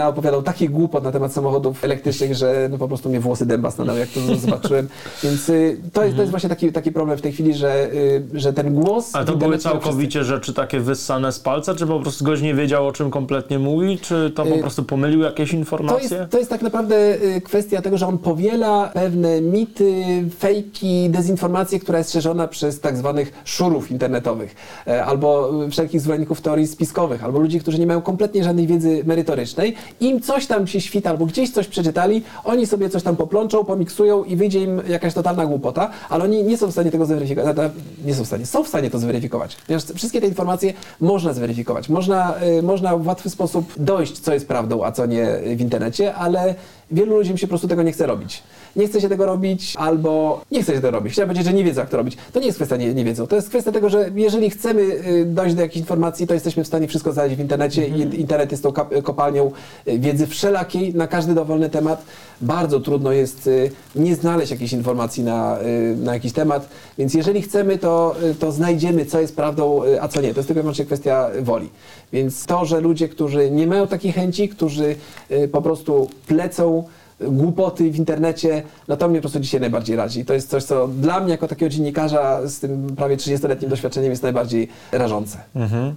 [0.00, 3.98] naopowiadał takich głupot na temat samochodów elektrycznych, że no po prostu mnie włosy dęba stanęły,
[3.98, 4.88] jak to zobaczyłem.
[5.24, 8.22] Więc y, to, jest, to jest właśnie taki, taki problem w tej chwili, że, y,
[8.34, 9.14] że ten głos...
[9.14, 12.42] Ale to były internecie wszyscy- całkowicie rzeczy takie wyssane z palca, czy po prostu gość
[12.42, 16.18] nie wiedział o czym kompletnie mówi, czy to po Y, prostu pomylił jakieś To informacje?
[16.18, 20.04] jest, to jest tak naprawdę kwestia tego, że on powiela pewne mity,
[20.38, 24.54] fejki, dezinformację, która jest szerzona przez tak zwanych szurów internetowych,
[24.86, 29.79] e, albo wszelkich zwolenników teorii spiskowych, albo ludzi, którzy nie mają kompletnie żadnej wiedzy merytorycznej.
[30.00, 34.24] Im coś tam się świta, albo gdzieś coś przeczytali, oni sobie coś tam poplączą, pomiksują
[34.24, 37.56] i wyjdzie im jakaś totalna głupota, ale oni nie są w stanie tego zweryfikować.
[38.04, 39.56] Nie są w stanie, są w stanie to zweryfikować.
[39.66, 41.88] Ponieważ wszystkie te informacje można zweryfikować.
[41.88, 46.14] Można, y, można w łatwy sposób dojść, co jest prawdą, a co nie w internecie,
[46.14, 46.54] ale
[46.90, 48.42] wielu ludziom się po prostu tego nie chce robić.
[48.76, 51.12] Nie chce się tego robić, albo nie chce się tego robić.
[51.12, 52.16] Chciałem powiedzieć, że nie wiedzą, jak to robić.
[52.32, 53.26] To nie jest kwestia nie, nie wiedzą.
[53.26, 56.66] To jest kwestia tego, że jeżeli chcemy y, dojść do jakiejś informacji, to jesteśmy w
[56.66, 57.88] stanie wszystko znaleźć w internecie.
[57.88, 58.72] I internet jest tą
[59.02, 59.50] kopalnią
[59.88, 62.04] y, wiedzy wszelakiej na każdy dowolny temat.
[62.40, 65.58] Bardzo trudno jest y, nie znaleźć jakiejś informacji na,
[65.96, 66.68] na jakiś temat.
[66.98, 70.34] Więc jeżeli chcemy, to, to znajdziemy, co jest prawdą, a co nie.
[70.34, 71.68] To jest tylko i wyłącznie kwestia woli.
[72.12, 74.96] Więc to, że ludzie, którzy nie mają takiej chęci, którzy
[75.30, 76.84] y, po prostu plecą
[77.20, 80.24] głupoty w internecie, no to mnie po prostu dzisiaj najbardziej razi.
[80.24, 84.22] To jest coś, co dla mnie jako takiego dziennikarza z tym prawie 30-letnim doświadczeniem jest
[84.22, 85.38] najbardziej rażące.
[85.54, 85.94] Mhm.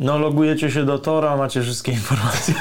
[0.00, 2.54] No, logujecie się do Tora, macie wszystkie informacje,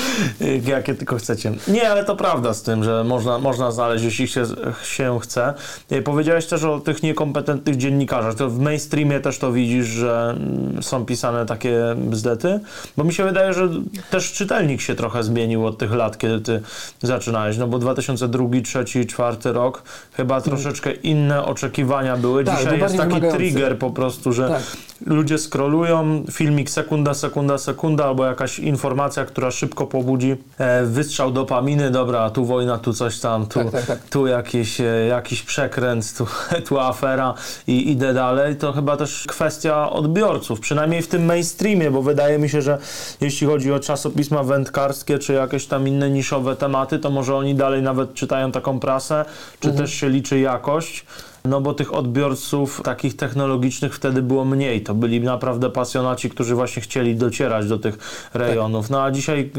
[0.74, 1.52] jakie tylko chcecie.
[1.68, 4.44] Nie, ale to prawda z tym, że można, można znaleźć, jeśli się,
[4.84, 5.54] się chce.
[5.90, 8.34] E, Powiedziałeś też o tych niekompetentnych dziennikarzach.
[8.34, 12.60] To w mainstreamie też to widzisz, że mm, są pisane takie bzdety?
[12.96, 13.68] Bo mi się wydaje, że
[14.10, 16.62] też czytelnik się trochę zmienił od tych lat, kiedy ty
[17.02, 17.56] zaczynałeś.
[17.56, 22.44] No bo 2002, 2003, 2004 rok chyba troszeczkę inne oczekiwania były.
[22.44, 23.38] Tak, Dzisiaj jest taki wymagający.
[23.38, 24.62] trigger po prostu, że Tak.
[25.06, 31.90] Ludzie scrollują, filmik sekunda, sekunda, sekunda, albo jakaś informacja, która szybko pobudzi e, wystrzał dopaminy,
[31.90, 33.98] dobra, tu wojna, tu coś tam, tu, Tak, tak, tak.
[34.10, 36.26] tu jakiś, e, jakiś przekręt, tu,
[36.68, 37.34] tu afera
[37.66, 42.48] i idę dalej, to chyba też kwestia odbiorców, przynajmniej w tym mainstreamie, bo wydaje mi
[42.48, 42.78] się, że
[43.20, 47.82] jeśli chodzi o czasopisma wędkarskie, czy jakieś tam inne niszowe tematy, to może oni dalej
[47.82, 49.24] nawet czytają taką prasę,
[49.60, 49.86] czy Mhm.
[49.86, 51.06] też się liczy jakość.
[51.44, 54.82] No bo tych odbiorców takich technologicznych wtedy było mniej.
[54.82, 57.98] To byli naprawdę pasjonaci, którzy właśnie chcieli docierać do tych
[58.34, 58.90] rejonów.
[58.90, 59.50] No a dzisiaj,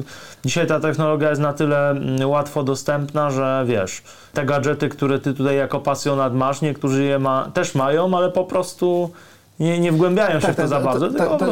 [0.45, 4.03] dzisiaj ta technologia jest na tyle mm, łatwo dostępna, że wiesz,
[4.33, 8.43] te gadżety, które ty tutaj jako pasjonat masz, niektórzy je ma, też mają, ale po
[8.43, 9.11] prostu
[9.59, 11.07] nie, nie wgłębiają się w to za bardzo.
[11.07, 11.45] po Tak, to,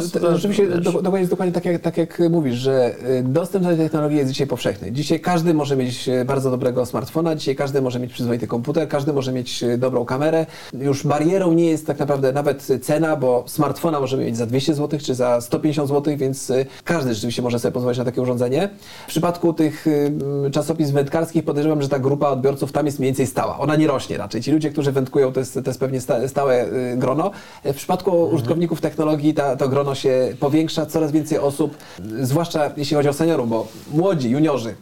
[0.47, 0.61] wiesz.
[0.81, 4.17] do, dokładnie jest dokładnie tak jak, tak jak mówisz, że y, dostęp do tej technologii
[4.17, 4.91] jest dzisiaj powszechny.
[4.91, 9.13] Dzisiaj każdy może mieć y, bardzo dobrego smartfona, dzisiaj każdy może mieć przyzwoity komputer, każdy
[9.13, 10.45] może mieć y, dobrą kamerę.
[10.73, 14.99] Już barierą nie jest tak naprawdę nawet cena, bo smartfona możemy mieć za 200 zł
[15.03, 16.51] czy za 150 zł, więc
[16.83, 18.69] każdy rzeczywiście może sobie pozwolić na takie urządzenie.
[19.05, 19.85] W przypadku tych
[20.51, 23.59] czasopism wędkarskich podejrzewam, że ta grupa odbiorców tam jest mniej więcej stała.
[23.59, 24.41] Ona nie rośnie raczej.
[24.41, 26.65] Ci ludzie, którzy wędkują, to jest, to jest pewnie sta, stałe
[26.97, 27.31] grono.
[27.63, 31.77] W przypadku użytkowników technologii ta, to grono się powiększa, coraz więcej osób,
[32.21, 34.75] zwłaszcza jeśli chodzi o seniorów, bo młodzi, juniorzy.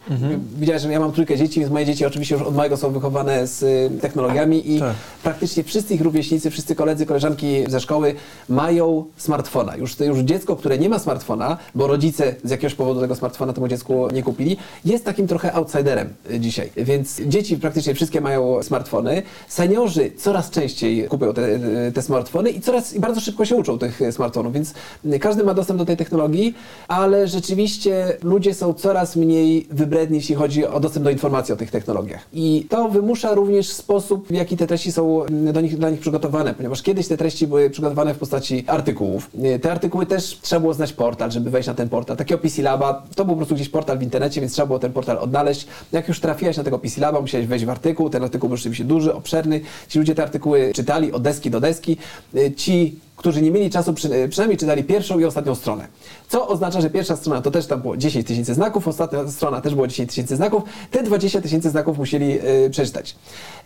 [0.59, 3.47] Widziałeś, że ja mam trójkę dzieci, więc moje dzieci oczywiście już od małego są wychowane
[3.47, 4.95] z y, technologiami i Tak.
[5.23, 8.15] praktycznie wszyscy ich rówieśnicy, wszyscy koledzy, koleżanki ze szkoły
[8.49, 9.75] mają smartfona.
[9.75, 13.67] Już, już dziecko, które nie ma smartfona, bo rodzice z jakiegoś powodu tego smartfona temu
[13.67, 16.71] dziecku nie kupili, jest takim trochę outsiderem y, dzisiaj.
[16.77, 19.23] Więc dzieci praktycznie wszystkie mają smartfony.
[19.47, 21.41] Seniorzy coraz częściej kupują te,
[21.87, 24.73] y, te smartfony i coraz bardzo szybko się uczą tych y, smartfonów, więc
[25.05, 26.53] y, każdy ma dostęp do tej technologii,
[26.87, 31.71] ale rzeczywiście ludzie są coraz mniej wybredni, jeśli chodzi o dostęp do informacji o tych
[31.71, 32.21] technologiach.
[32.33, 35.99] I to wymusza również sposób, w jaki te treści są mm, do nich, dla nich
[35.99, 39.29] przygotowane, ponieważ kiedyś te treści były przygotowane w postaci artykułów.
[39.55, 42.17] Y, Te artykuły też trzeba było znać portal, żeby wejść na ten portal.
[42.17, 44.93] Takiego PC Laba, to był po prostu gdzieś portal w internecie, więc trzeba było ten
[44.93, 45.67] portal odnaleźć.
[45.91, 48.83] Jak już trafiłeś na tego PC Laba, musiałeś wejść w artykuł, ten artykuł był rzeczywiście
[48.83, 49.61] duży, obszerny.
[49.87, 51.97] Ci ludzie te artykuły czytali od deski do deski.
[52.35, 52.53] Y,
[52.85, 55.87] Ci którzy nie mieli czasu, przy, przynajmniej czytali pierwszą i ostatnią stronę.
[56.29, 59.75] Co oznacza, że pierwsza strona to też tam było 10 tysięcy znaków, ostatnia strona też
[59.75, 60.63] było 10 tysięcy znaków.
[60.91, 63.15] Te 20 tysięcy znaków musieli y, przeczytać.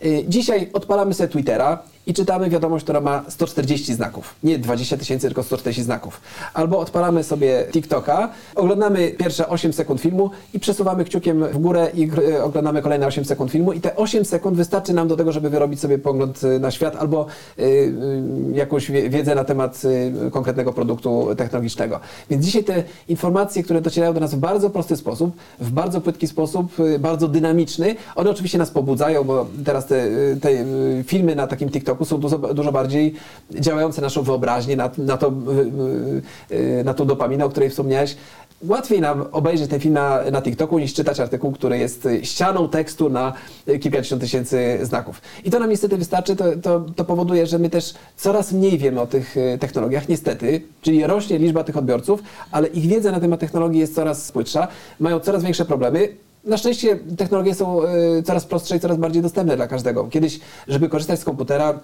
[0.04, 4.34] Y, dzisiaj odpalamy sobie Twittera i czytamy wiadomość, która ma 140 znaków.
[4.42, 6.20] Nie 20 tysięcy, tylko 140 znaków.
[6.54, 12.10] Albo odpalamy sobie TikToka, oglądamy pierwsze 8 sekund filmu i przesuwamy kciukiem w górę i
[12.42, 15.80] oglądamy kolejne 8 sekund filmu i te 8 sekund wystarczy nam do tego, żeby wyrobić
[15.80, 17.26] sobie pogląd na świat albo
[18.52, 19.82] jakąś wie- wiedzę na temat
[20.26, 22.00] y, konkretnego produktu technologicznego.
[22.30, 26.26] Więc dzisiaj te informacje, które docierają do nas w bardzo prosty sposób, w bardzo płytki
[26.26, 30.50] sposób, y, bardzo dynamiczny, one oczywiście nas pobudzają, bo teraz te, y, te
[31.04, 33.14] filmy na takim TikToku są dużo, dużo bardziej
[33.50, 35.32] działające naszą wyobraźnię, na, na, to,
[36.84, 38.16] na tą dopaminę, o której wspomniałeś.
[38.68, 42.68] Łatwiej nam obejrzeć ten film na, na TikToku niż czytać artykuł, który jest y, ścianą
[42.68, 43.32] tekstu na
[43.68, 45.20] y, kilkadziesiąt tysięcy znaków.
[45.44, 49.00] I to nam niestety wystarczy, to, to, to powoduje, że my też coraz mniej wiemy
[49.00, 53.40] o tych y, technologiach, niestety, czyli rośnie liczba tych odbiorców, ale ich wiedza na temat
[53.40, 56.08] technologii jest coraz płytsza, mają coraz większe problemy.
[56.44, 60.04] Na szczęście technologie są y, coraz prostsze i coraz bardziej dostępne dla każdego.
[60.04, 61.80] Kiedyś, żeby korzystać z komputera,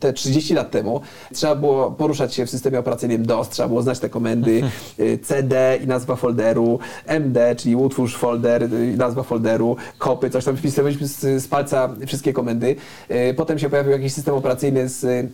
[0.00, 1.00] te 30 lat temu,
[1.34, 4.62] trzeba było poruszać się w systemie operacyjnym DOS, trzeba było znać te komendy
[5.00, 10.56] y, CD i nazwa folderu, MD, czyli utwórz folder, y, nazwa folderu, kopy, coś tam
[10.56, 12.76] wpisywaliśmy z, z palca wszystkie komendy.
[13.36, 15.30] Potem się pojawił jakiś system operacyjny z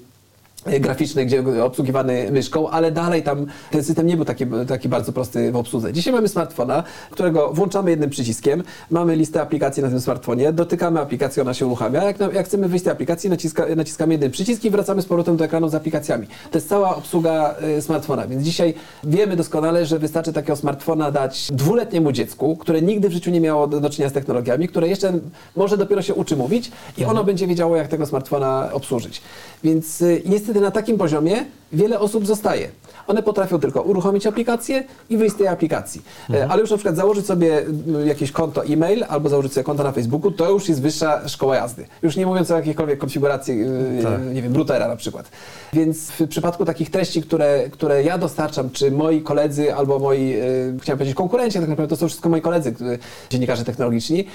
[0.81, 5.53] graficzny, gdzie obsługiwany myszką, ale dalej tam ten system nie był taki, taki bardzo prosty
[5.53, 5.93] w obsłudze.
[5.93, 11.43] Dzisiaj mamy smartfona, którego włączamy jednym przyciskiem, mamy listę aplikacji na tym smartfonie, dotykamy aplikacji,
[11.43, 12.05] ona się uruchamia.
[12.05, 15.37] Jak, jak chcemy wyjść z tej aplikacji, naciska, naciskamy jeden przycisk i wracamy z powrotem
[15.37, 16.27] do ekranu z aplikacjami.
[16.51, 21.53] To jest cała obsługa y, smartfona, więc dzisiaj wiemy doskonale, że wystarczy takiego smartfona dać
[21.53, 25.13] dwuletniemu dziecku, które nigdy w życiu nie miało do, czynienia z technologiami, które jeszcze
[25.57, 29.23] może dopiero się uczy mówić i ono będzie wiedziało, jak tego smartfona obsłużyć.
[29.65, 30.23] Więc y,
[30.55, 32.69] niestety na takim poziomie wiele osób zostaje.
[33.07, 36.03] One potrafią tylko uruchomić aplikację i wyjść z tej aplikacji.
[36.31, 37.59] E, Ale już na przykład założyć sobie
[38.03, 41.57] y, jakieś konto e-mail albo założyć sobie konto na Facebooku, to już jest wyższa szkoła
[41.57, 41.87] jazdy.
[42.03, 44.21] Już nie mówiąc o jakiejkolwiek konfiguracji, y, Tak.
[44.35, 45.31] nie wiem, routera na przykład.
[45.73, 50.79] Więc w przypadku takich treści, które, które ja dostarczam, czy moi koledzy albo moi, y,
[50.83, 52.99] chciałem powiedzieć konkurenci, tak naprawdę to są wszystko moi koledzy, y,
[53.31, 54.27] dziennikarze technologiczni,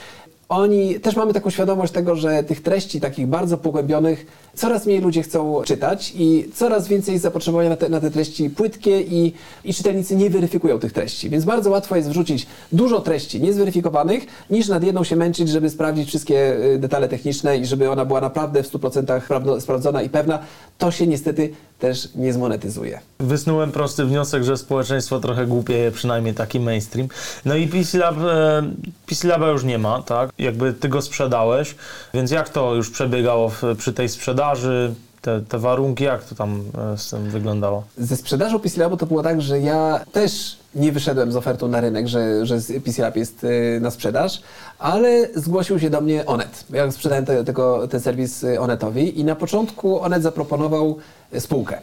[0.50, 5.24] oni też mamy taką świadomość tego, że tych treści takich bardzo pogłębionych coraz mniej ludzie
[5.24, 9.34] chcą czytać i coraz więcej jest zapotrzebowania na te, na te treści płytkie i,
[9.66, 11.30] i czytelnicy nie weryfikują tych treści.
[11.30, 16.08] Więc bardzo łatwo jest wrzucić dużo treści niezweryfikowanych, niż nad jedną się męczyć, żeby sprawdzić
[16.08, 20.40] wszystkie y, detale techniczne i żeby ona była naprawdę w 100% prawdo- sprawdzona i pewna.
[20.78, 23.00] To się niestety też nie zmonetyzuje.
[23.20, 27.08] Wysnułem prosty wniosek, że społeczeństwo trochę głupieje, przynajmniej taki mainstream.
[27.46, 28.64] No i PC, Lab, e,
[29.06, 30.30] PC Laba już nie ma, tak?
[30.40, 31.76] Jakby ty go sprzedałeś,
[32.14, 34.94] więc jak to już przebiegało w, przy tej sprzedaży?
[35.22, 36.64] Te, te warunki, jak to tam
[36.94, 37.84] e, z tym wyglądało?
[37.98, 41.82] Ze sprzedażą PC Labu to było tak, że ja też nie wyszedłem z ofertą na
[41.82, 44.42] rynek, że, że PC Lab jest y, na sprzedaż,
[44.80, 46.66] ale zgłosił się do mnie Onet.
[46.70, 50.98] Ja sprzedałem te, tego, ten serwis y, Onetowi i na początku Onet zaproponował
[51.40, 51.82] spółkę.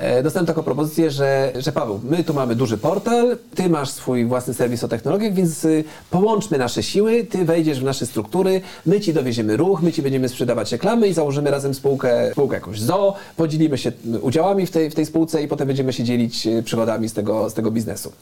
[0.00, 4.24] E, Dostałem taką propozycję, że, że Paweł, my tu mamy duży portal, ty masz swój
[4.24, 9.00] własny serwis o technologiach, więc y, połączmy nasze siły, ty wejdziesz w nasze struktury, my
[9.00, 13.14] ci dowieziemy ruch, my ci będziemy sprzedawać reklamy i założymy razem spółkę, spółkę jakąś ZO,
[13.36, 16.62] podzielimy się y, udziałami w tej, w tej spółce i potem będziemy się dzielić y,
[16.62, 18.12] przychodami z tego, z tego biznesu.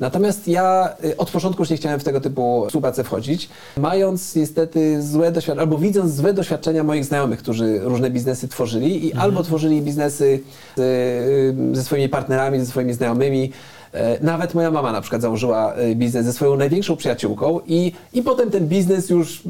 [0.00, 5.32] Natomiast ja od początku już nie chciałem w tego typu współpracę wchodzić, mając niestety złe
[5.32, 10.40] doświadczenia, albo widząc złe doświadczenia moich znajomych, którzy różne biznesy tworzyli i albo tworzyli biznesy
[10.76, 11.23] z,
[11.72, 13.52] ze swoimi partnerami, ze swoimi znajomymi.
[13.92, 18.22] E, Nawet moja mama na przykład założyła y, biznes ze swoją największą przyjaciółką i, i
[18.22, 19.42] potem ten biznes już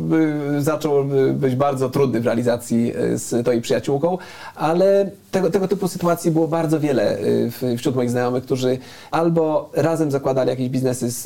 [0.56, 4.18] y, zaczął y, być bardzo trudny w realizacji y, z tą jej przyjaciółką,
[4.54, 7.18] ale tego, tego typu sytuacji było bardzo wiele
[7.62, 8.78] y, wśród moich znajomych, którzy
[9.10, 11.22] albo razem zakładali jakieś biznesy z,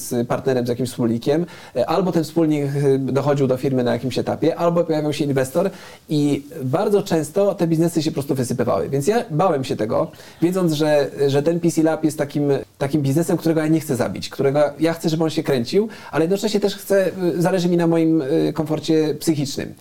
[0.00, 1.46] z partnerem, z jakimś wspólnikiem,
[1.76, 5.70] y, albo ten wspólnik y, dochodził do firmy na jakimś etapie, albo pojawiał się inwestor
[6.08, 8.88] i bardzo często te biznesy się po prostu wysypywały.
[8.88, 10.10] Więc ja bałem się tego,
[10.42, 14.28] wiedząc, że, że ten PC Lab jest takim, takim biznesem, którego ja nie chcę zabić,
[14.28, 18.22] którego ja chcę, żeby on się kręcił, ale jednocześnie też chcę, zależy mi na moim
[18.54, 19.74] komforcie psychicznym.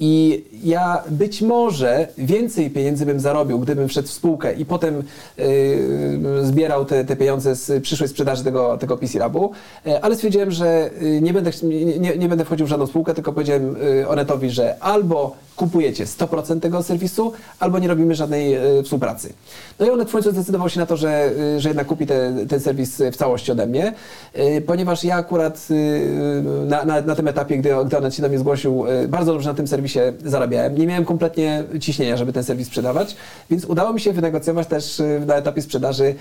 [0.00, 5.02] I ja być może więcej pieniędzy bym zarobił, gdybym wszedł w spółkę i potem
[5.38, 9.52] y, zbierał te, te pieniądze z przyszłej sprzedaży tego, tego PC Labu,
[9.86, 13.14] y, ale stwierdziłem, że y, nie będę, nie, nie, nie będę wchodził w żadną spółkę,
[13.14, 18.82] tylko powiedziałem y, Onetowi, że albo kupujecie 100% tego serwisu, albo nie robimy żadnej y,
[18.82, 19.32] współpracy.
[19.78, 22.46] No i Onet w końcu zdecydował się na to, że, y, że jednak kupi te,
[22.48, 23.92] ten serwis w całości ode mnie,
[24.38, 25.68] y, ponieważ ja akurat
[26.66, 29.54] na, na, na tym etapie, gdy, gdy Onet się do mnie zgłosił, bardzo dobrze na
[29.54, 30.78] tym serwisie zarabiałem.
[30.78, 33.16] Nie miałem kompletnie ciśnienia, żeby ten serwis sprzedawać,
[33.50, 36.14] więc udało mi się wynegocjować też na etapie sprzedaży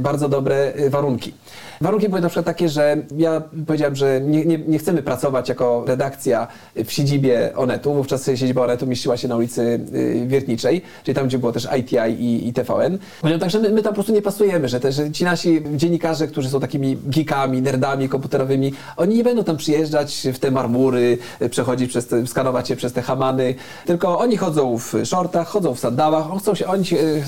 [0.00, 1.34] bardzo dobre warunki.
[1.80, 5.84] Warunki były na przykład takie, że ja powiedziałem, że nie, nie, nie chcemy pracować jako
[5.86, 6.46] redakcja
[6.84, 7.94] w siedzibie Onetu.
[7.94, 11.96] Wówczas siedziba Onetu mieściła się na ulicy y, Wiertniczej, czyli tam, gdzie było też ITI
[12.18, 12.98] i, i TVN.
[13.20, 15.62] Powiedziałem tak, że my, my tam po prostu nie pasujemy, że, te, że ci nasi
[15.76, 21.18] dziennikarze, którzy są takimi geekami, nerdami komputerowymi, oni nie będą tam przyjeżdżać w te marmury,
[21.42, 23.54] y, przechodzić przez te, skanować się przez te hamany,
[23.86, 26.84] tylko oni chodzą w shortach, chodzą w sandałach, on chcą się, oni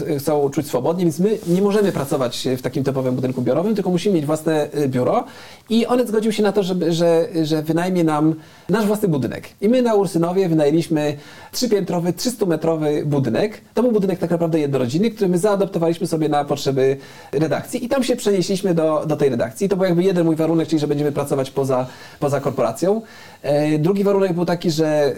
[0.09, 3.91] y, chcą czuć swobodnie, więc my nie możemy pracować w takim typowym budynku biurowym, tylko
[3.91, 5.25] musimy mieć własne biuro
[5.71, 8.35] i Onet zgodził się na to, żeby, że, że wynajmie nam
[8.69, 9.49] nasz własny budynek.
[9.61, 11.17] I my na Ursynowie wynajęliśmy
[11.53, 13.61] trzypiętrowy, 300-metrowy budynek.
[13.75, 16.97] To był budynek tak naprawdę jednorodzinny, który my zaadoptowaliśmy sobie na potrzeby
[17.33, 19.69] redakcji i tam się przenieśliśmy do, do tej redakcji.
[19.69, 21.87] To był jakby jeden mój warunek, czyli że będziemy pracować poza,
[22.21, 23.03] poza korporacją.
[23.43, 25.15] E, drugi warunek był taki, że,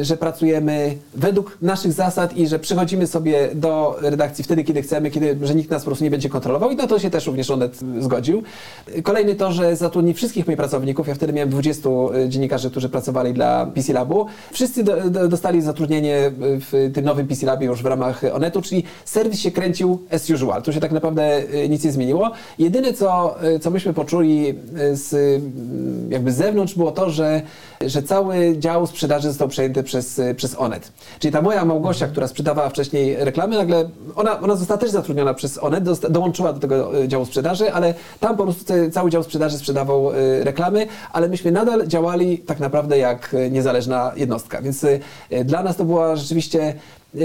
[0.00, 5.10] y, że pracujemy według naszych zasad i że przychodzimy sobie do redakcji wtedy, kiedy chcemy,
[5.10, 7.50] kiedy, że nikt nas po prostu nie będzie kontrolował i na to się też również
[7.50, 8.42] Onet zgodził.
[9.02, 11.08] Kolejny to, że zatrudni wszystkich moich pracowników.
[11.08, 11.90] Ja wtedy miałem 20
[12.28, 14.26] dziennikarzy, którzy pracowali dla PC Labu.
[14.52, 18.84] Wszyscy do, do, dostali zatrudnienie w tym nowym PC Labie już w ramach Onetu, czyli
[19.04, 20.62] serwis się kręcił as usual.
[20.62, 22.30] Tu się tak naprawdę y, nic nie zmieniło.
[22.58, 25.40] Jedyne, co, y, co myśmy poczuli y, z, y,
[26.10, 27.42] jakby z zewnątrz było to, że,
[27.80, 30.92] że cały dział sprzedaży został przejęty przez przez, y, przez Onet.
[31.18, 35.58] Czyli ta moja Małgosia, która sprzedawała wcześniej reklamy, nagle ona, ona została też zatrudniona przez
[35.58, 40.12] Onet, dołączyła do tego y, działu sprzedaży, ale tam po prostu cały dział sprzedaży sprzedawał
[40.12, 44.62] y, reklamy, ale myśmy nadal działali tak naprawdę jak niezależna jednostka.
[44.62, 44.86] Więc
[45.44, 46.74] dla nas to była rzeczywiście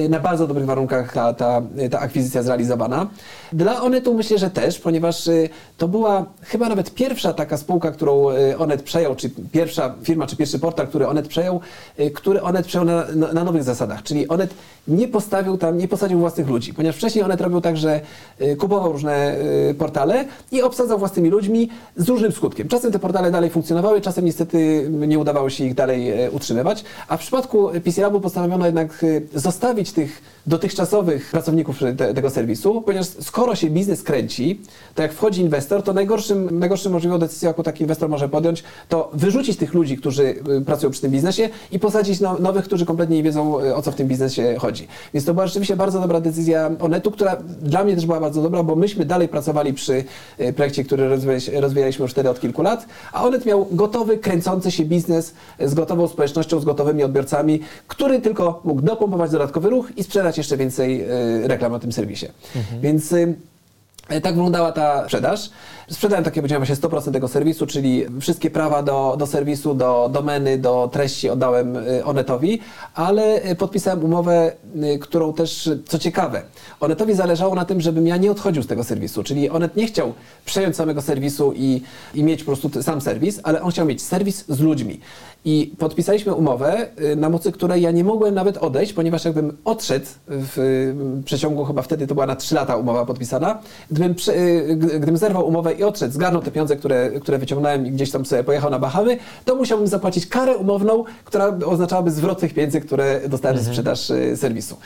[0.10, 3.08] na bardzo dobrych warunkach ta, ta, y, ta akwizycja zrealizowana.
[3.54, 8.30] Dla Onetu myślę, że też, ponieważ y, to była chyba nawet pierwsza taka spółka, którą
[8.30, 11.60] y, Onet przejął, czy pierwsza firma, czy pierwszy portal, który Onet przejął,
[12.00, 14.04] y, który Onet przejął na, na, na nowych zasadach.
[14.04, 14.54] Czyli Onet
[14.88, 18.02] nie postawił tam, nie posadził własnych ludzi, ponieważ wcześniej Onet robił tak, że
[18.42, 19.38] y, kupował różne
[19.70, 22.68] y, portale i obsadzał własnymi ludźmi z różnym skutkiem.
[22.68, 27.20] Czasem te portale dalej funkcjonowały, czasem niestety nie udawało się ich dalej utrzymywać, a w
[27.20, 29.40] przypadku PC Labu postanowiono jednak e,
[29.86, 34.62] zostawić tych dotychczasowych pracowników te, tego serwisu, ponieważ skoro się biznes kręci,
[34.96, 39.12] to jak wchodzi inwestor, to najgorszym, najgorszym możliwą decyzją, jaką taki inwestor może podjąć, to
[39.14, 43.16] wyrzucić tych ludzi, którzy y, pracują przy tym biznesie i posadzić no, nowych, którzy kompletnie
[43.16, 44.88] nie wiedzą, y, o co w tym biznesie chodzi.
[45.14, 48.64] Więc to była rzeczywiście bardzo dobra decyzja Onetu, która dla mnie też była bardzo dobra,
[48.64, 50.04] bo myśmy dalej pracowali przy
[50.40, 54.72] y, projekcie, który rozwijaliśmy, rozwijaliśmy już wtedy od kilku lat, a Onet miał gotowy, kręcący
[54.72, 60.04] się biznes z gotową społecznością, z gotowymi odbiorcami, który tylko mógł dopompować dodatkowy ruch i
[60.04, 61.02] sprzedać jeszcze więcej
[61.44, 62.26] y, reklam na tym serwisie.
[62.82, 63.36] Więc y,
[64.12, 65.50] E, Tak wyglądała ta sprzedaż.
[65.92, 70.10] Sprzedałem, tak jak powiedziałem, właśnie 100% tego serwisu, czyli wszystkie prawa do, do serwisu, do
[70.14, 72.60] domeny, do treści oddałem y, Onetowi,
[72.94, 74.52] ale y, podpisałem umowę,
[74.96, 76.42] y, którą też, co ciekawe,
[76.80, 80.14] Onetowi zależało na tym, żebym ja nie odchodził z tego serwisu, czyli Onet nie chciał
[80.46, 81.82] przejąć samego serwisu i,
[82.14, 85.00] i mieć po prostu sam serwis, ale on chciał mieć serwis z ludźmi.
[85.46, 86.88] I podpisaliśmy umowę,
[87.18, 90.94] na mocy której ja nie mogłem nawet odejść, ponieważ jakbym odszedł w
[91.26, 93.60] przeciągu, chyba wtedy to była na 3 lata umowa podpisana,
[93.92, 94.16] gdybym,
[94.78, 98.44] gdybym zerwał umowę i odszedł, zgarnął te pieniądze, które, które wyciągnąłem i gdzieś tam sobie
[98.44, 103.58] pojechał na Bahamy, to musiałbym zapłacić karę umowną, która oznaczałaby zwrot tych pieniędzy, które dostałem
[103.58, 104.78] za sprzedaż y, serwisu.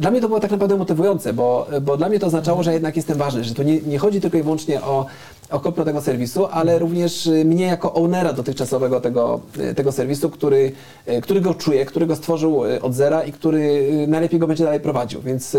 [0.00, 2.96] Dla mnie to było tak naprawdę motywujące, bo, bo dla mnie to oznaczało, że jednak
[2.96, 5.06] jestem ważny, że to nie, nie chodzi tylko i wyłącznie o,
[5.50, 9.40] o kopno tego serwisu, ale również y, mnie jako ownera dotychczasowego tego,
[9.70, 10.72] y, tego serwisu, który,
[11.08, 14.80] y, który go czuje, który go stworzył od zera i który najlepiej go będzie dalej
[14.80, 15.22] prowadził.
[15.22, 15.56] Więc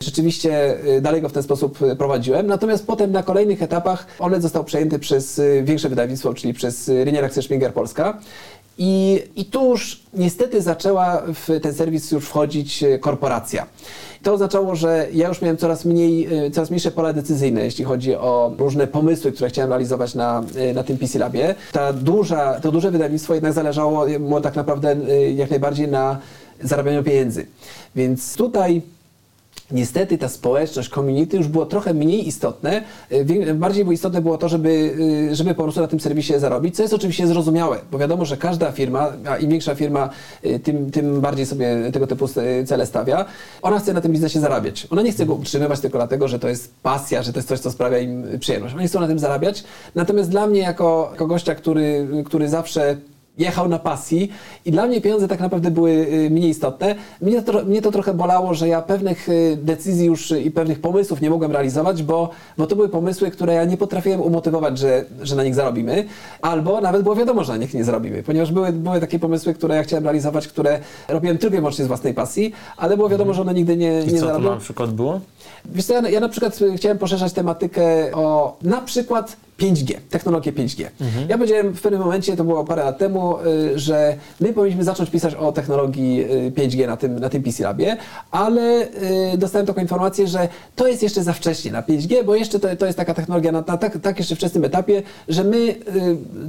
[0.00, 2.46] rzeczywiście dalej go w ten sposób prowadziłem.
[2.46, 7.70] Natomiast potem na kolejnych etapach Onet został przejęty przez większe wydawnictwo, czyli przez Rynier Akcje
[7.74, 8.18] Polska.
[8.78, 13.66] I, I tu już niestety zaczęła w ten serwis już wchodzić e, korporacja.
[14.22, 18.14] To oznaczało, że ja już miałem coraz mniej, e, coraz mniejsze pola decyzyjne, jeśli chodzi
[18.14, 21.54] o różne pomysły, które chciałem realizować na, e, na tym PC Labie.
[21.72, 24.96] Ta duża, to duże wydawnictwo jednak zależało mu tak naprawdę
[25.34, 26.18] jak najbardziej na
[26.62, 27.46] zarabianiu pieniędzy.
[27.96, 28.82] Więc tutaj
[29.72, 32.82] Niestety ta społeczność, community już było trochę mniej istotne.
[33.24, 34.68] Wię- Bardziej było istotne było to, żeby,
[35.30, 38.36] y, żeby po prostu na tym serwisie zarobić, co jest oczywiście zrozumiałe, bo wiadomo, że
[38.36, 40.10] każda firma, a im większa firma,
[40.46, 42.28] y, tym, tym bardziej sobie tego typu
[42.66, 43.24] cele stawia,
[43.62, 44.86] ona chce na tym biznesie zarabiać.
[44.90, 47.60] Ona nie chce go utrzymywać tylko dlatego, że to jest pasja, że to jest coś,
[47.60, 48.74] co sprawia im przyjemność.
[48.74, 49.64] Oni chcą na tym zarabiać.
[49.94, 52.96] Natomiast dla mnie, jako, jako gościa, który, który zawsze
[53.38, 54.32] jechał na pasji
[54.64, 56.94] i dla mnie pieniądze tak naprawdę były y, mniej istotne.
[57.20, 60.80] Mnie to, mnie to trochę bolało, że ja pewnych y, decyzji już y, i pewnych
[60.80, 65.04] pomysłów nie mogłem realizować, bo, bo to były pomysły, które ja nie potrafiłem umotywować, że,
[65.22, 66.04] że na nich zarobimy,
[66.42, 69.76] albo nawet było wiadomo, że na nich nie zarobimy, ponieważ były, były takie pomysły, które
[69.76, 73.42] ja chciałem realizować, które robiłem tylko i wyłącznie z własnej pasji, ale było wiadomo, że
[73.42, 74.50] one nigdy nie, I nie co to zarobią.
[74.50, 75.20] na przykład było?
[75.64, 80.84] Wiesz co, ja, ja na przykład chciałem poszerzać tematykę o na przykład 5G, technologię 5G.
[81.28, 85.10] Ja powiedziałem w pewnym momencie, to było parę lat temu, y, że my powinniśmy zacząć
[85.10, 87.96] pisać o technologii y, 5G na tym, na tym PC Labie,
[88.30, 88.82] ale
[89.34, 92.76] y, dostałem taką informację, że to jest jeszcze za wcześnie na 5G, bo jeszcze to,
[92.76, 95.76] to jest taka technologia na, na tak, tak jeszcze wczesnym etapie, że my y,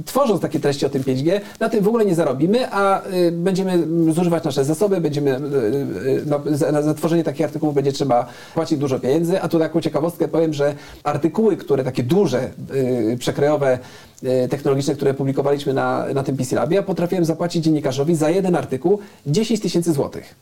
[0.04, 3.78] tworząc takie treści o tym 5G, na tym w ogóle nie zarobimy, a y, będziemy
[4.12, 8.78] zużywać nasze zasoby, będziemy y, y, no, za, na- tworzenie takich artykułów będzie trzeba płacić
[8.78, 12.44] dużo pieniędzy, a tu taką ciekawostkę powiem, że artykuły, które takie duże,
[12.74, 13.78] y, przekrojowe,
[14.22, 18.56] y, technologiczne, które publikowaliśmy na, na tym PC Labie, ja potrafiłem zapłacić dziennikarzowi za jeden
[18.56, 20.34] artykuł 10 tysięcy złotych.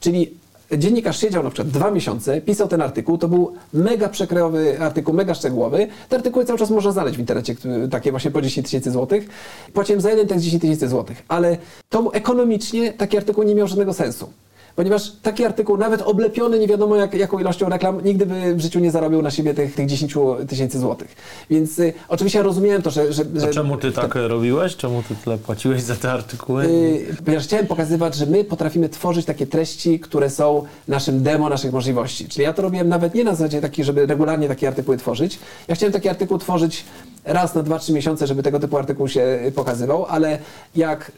[0.00, 0.30] Czyli
[0.72, 5.34] dziennikarz siedział na przykład dwa miesiące, pisał ten artykuł, to był mega przekrojowy artykuł, mega
[5.34, 5.88] szczegółowy.
[6.08, 7.54] Te artykuły cały czas można znaleźć w internecie,
[7.90, 9.28] takie właśnie po 10 tysięcy złotych.
[9.72, 11.56] Płaciłem za jeden tekst 10 tysięcy złotych, ale
[11.88, 14.28] to ekonomicznie taki artykuł nie miał żadnego sensu.
[14.76, 18.80] Ponieważ taki artykuł, nawet oblepiony nie wiadomo jak, jaką ilością reklam, nigdy by w życiu
[18.80, 20.14] nie zarobił na siebie tych, tych 10
[20.48, 21.16] tysięcy złotych.
[21.50, 23.12] Więc y, oczywiście ja rozumiałem to, że...
[23.12, 24.76] że, że czemu ty tak robiłeś?
[24.76, 26.66] Czemu ty tyle płaciłeś za te artykuły?
[26.66, 31.72] Yy, ponieważ chciałem pokazywać, że my potrafimy tworzyć takie treści, które są naszym demo naszych
[31.72, 32.28] możliwości.
[32.28, 35.38] Czyli ja to robiłem nawet nie na zasadzie takiej, żeby regularnie takie artykuły tworzyć.
[35.68, 36.84] Ja chciałem taki artykuł tworzyć
[37.24, 40.38] raz na 2-3 miesiące, żeby tego typu artykuł się y, pokazywał, ale
[40.76, 41.12] jak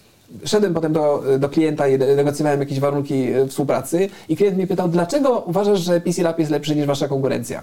[0.44, 4.88] Szedłem potem do, do klienta i negocjowałem jakieś warunki e, współpracy i klient mnie pytał,
[4.88, 7.62] dlaczego uważasz, że PC Lab jest lepszy niż wasza konkurencja?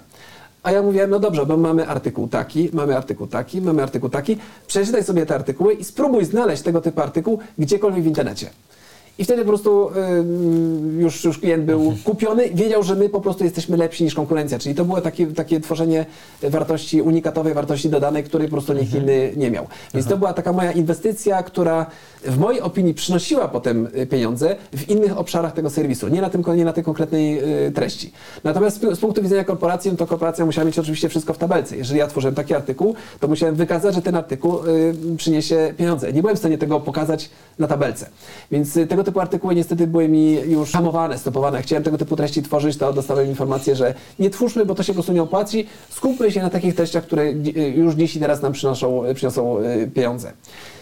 [0.63, 4.37] A ja mówiłem, no dobrze, bo mamy artykuł taki, mamy artykuł taki, mamy artykuł taki,
[4.67, 8.49] przeczytaj sobie te artykuły i spróbuj znaleźć tego typu artykuł gdziekolwiek w internecie.
[9.17, 13.43] I wtedy po prostu y, już, już klient był kupiony, wiedział, że my po prostu
[13.43, 14.59] jesteśmy lepsi niż konkurencja.
[14.59, 16.05] Czyli to było takie, takie tworzenie
[16.41, 19.67] wartości unikatowej, wartości dodanej, której po prostu nikt inny nie miał.
[19.93, 21.85] Więc to była taka moja inwestycja, która
[22.23, 26.43] w mojej opinii przynosiła potem y, pieniądze w innych obszarach tego serwisu, nie na, tym,
[26.55, 28.11] nie na tej konkretnej y, treści.
[28.43, 31.77] Natomiast z, punktu widzenia korporacji, no to korporacja musiała mieć oczywiście wszystko w tabelce.
[31.77, 36.13] Jeżeli ja tworzyłem taki artykuł, to musiałem wykazać, że ten artykuł y, przyniesie pieniądze.
[36.13, 38.09] Nie byłem w stanie tego pokazać na tabelce.
[38.51, 41.61] Więc tego typu artykuły niestety były mi już hamowane, stopowane.
[41.61, 44.93] Chciałem tego typu treści tworzyć, to dostałem informację, że nie twórzmy, bo to się po
[44.93, 45.67] prostu nie opłaci.
[45.89, 49.91] Skupmy się na takich treściach, które y, już dziś i teraz nam przynoszą, przyniosą y,
[49.93, 50.33] pieniądze.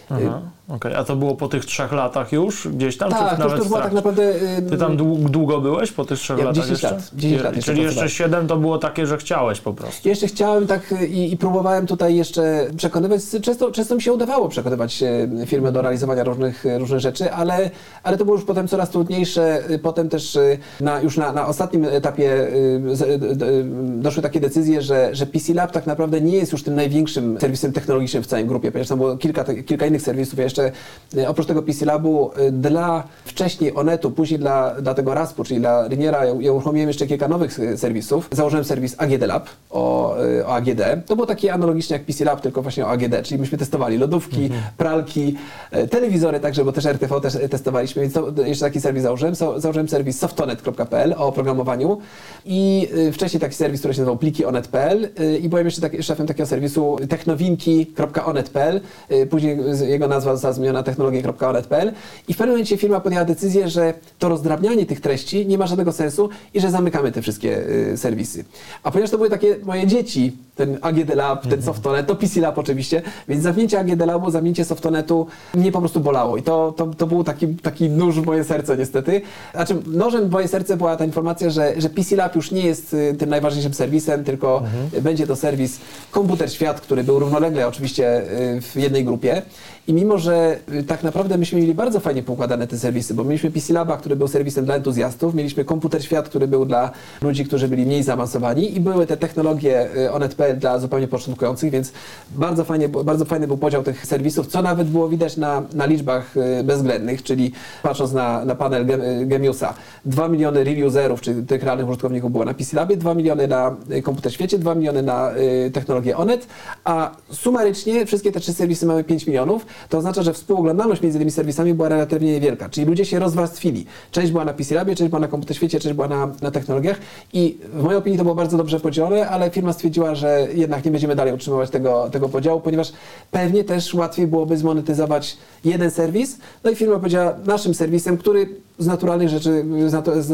[0.10, 0.96] Aha, okej.
[0.96, 3.10] A to było po tych trzech latach już gdzieś tam?
[3.12, 4.36] czy Tak, to, nawet to była tak naprawdę...
[4.58, 6.96] y, Ty tam dłu- długo byłeś po tych trzech Ja latach 10 jeszcze?
[6.96, 8.10] lat, 10 lat jeszcze Czyli jeszcze.
[8.10, 10.10] 7 to było takie, że chciałeś po prostu.
[10.10, 14.50] Jeszcze chciałem tak y, i, i próbowałem tutaj jeszcze przekonywać, często, często mi się udawało
[14.50, 17.70] przekonywać e, firmy do realizowania różnych, e, różnych rzeczy, ale,
[18.04, 19.70] ale to było już potem coraz trudniejsze.
[19.72, 23.64] Y, Potem też y, na, już na, na ostatnim etapie y, y, y, y,
[24.02, 27.72] doszły takie decyzje, że, że PC Lab tak naprawdę nie jest już tym największym serwisem
[27.74, 30.40] technologicznym w całej grupie, ponieważ tam było kilka, kilka innych serwisów.
[30.40, 30.72] Ja jeszcze
[31.18, 35.60] y, oprócz tego PC Labu y, dla wcześniej Onetu, później dla, dla tego RASP-u, czyli
[35.60, 38.30] dla Riniera, ja, ja uruchomiłem jeszcze kilka nowych y, serwisów.
[38.32, 40.82] Założyłem serwis AGD Lab o, o AGD.
[41.06, 44.50] To było takie analogicznie jak PC Lab, tylko właśnie o AGD, czyli myśmy testowali lodówki,
[44.78, 45.36] pralki,
[45.76, 49.36] y, telewizory także, bo też RTV też testowaliśmy, więc to, jeszcze taki serwis założyłem.
[49.36, 51.98] Założyłem serwis softonet.pl o oprogramowaniu
[52.46, 55.10] i wcześniej taki serwis, który się nazywał plikionet.pl
[55.42, 58.82] i byłem jeszcze taki, szefem takiego serwisu technowinki.onet.pl,
[59.30, 61.92] później jego nazwa została zmieniona na technologie.onet.pl
[62.28, 65.92] i w pewnym momencie firma podjęła decyzję, że to rozdrabnianie tych treści nie ma żadnego
[65.92, 68.46] sensu i że zamykamy te wszystkie y, serwisy.
[68.84, 72.58] A ponieważ to były takie moje dzieci, ten AGD Lab, ten Softonet, to PC Lab
[72.58, 77.08] oczywiście, więc zamknięcie AGD Labu, zamknięcie Softonetu mnie po prostu bolało i to, to, to
[77.08, 79.22] był taki, taki nóż w moje serce niestety.
[79.54, 82.94] Znaczy nożem w moje serce była ta informacja, że, że PC Lab już nie jest
[82.94, 84.64] y, tym najważniejszym serwisem, tylko
[85.02, 85.80] będzie to serwis
[86.12, 88.22] Komputer Świat, który był równolegle oczywiście
[88.58, 89.42] y, w jednej grupie.
[89.88, 93.52] I mimo, że y, tak naprawdę myśmy mieli bardzo fajnie poukładane te serwisy, bo mieliśmy
[93.52, 97.68] PC Laba, który był serwisem dla entuzjastów, mieliśmy Komputer Świat, który był dla ludzi, którzy
[97.68, 101.92] byli mniej zaawansowani i były te technologie y, Onet.pl dla zupełnie początkujących, więc
[102.36, 106.38] bardzo, fajnie, bardzo fajny był podział tych serwisów, co nawet było widać na, na liczbach
[106.38, 107.52] y, bezwzględnych, czyli
[107.84, 109.74] patrząc na, na panel Gem- Gemiusa,
[110.06, 113.76] 2 miliony real userów, czy tych realnych użytkowników było na PC Labie, 2 miliony na
[114.04, 115.32] Komputer Świecie, 2 miliony na
[115.74, 116.48] technologię Onet,
[116.84, 121.32] a sumarycznie wszystkie te trzy serwisy mamy 5 milionów, to oznacza, że współoglądalność między tymi
[121.32, 123.86] serwisami była relatywnie niewielka, czyli ludzie się rozwarstwili.
[124.12, 126.98] Część była na PC Labie, część była na Komputer Świecie, część była na, na technologiach.
[127.34, 130.92] I w mojej opinii to było bardzo dobrze podzielone, ale firma stwierdziła, że jednak nie
[130.92, 132.94] będziemy dalej utrzymywać tego, tego podziału, ponieważ
[133.32, 138.50] pewnie też łatwiej byłoby zmonetyzować jeden serwis, no i firma powiedziała naszym serwisem, który
[138.80, 140.28] z naturalnych rzeczy, z, natu- z,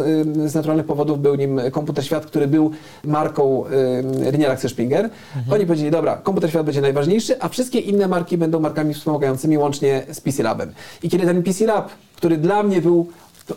[0.52, 2.72] z naturalnych powodów był nim Komputer Świat, który był
[3.04, 5.10] marką y, Riniera Krzyszpinger.
[5.52, 10.04] Oni powiedzieli, dobra, Komputer Świat będzie najważniejszy, a wszystkie inne marki będą markami wspomagającymi łącznie
[10.12, 10.72] z PC Labem.
[11.04, 13.08] I kiedy ten PC Lab, który dla mnie był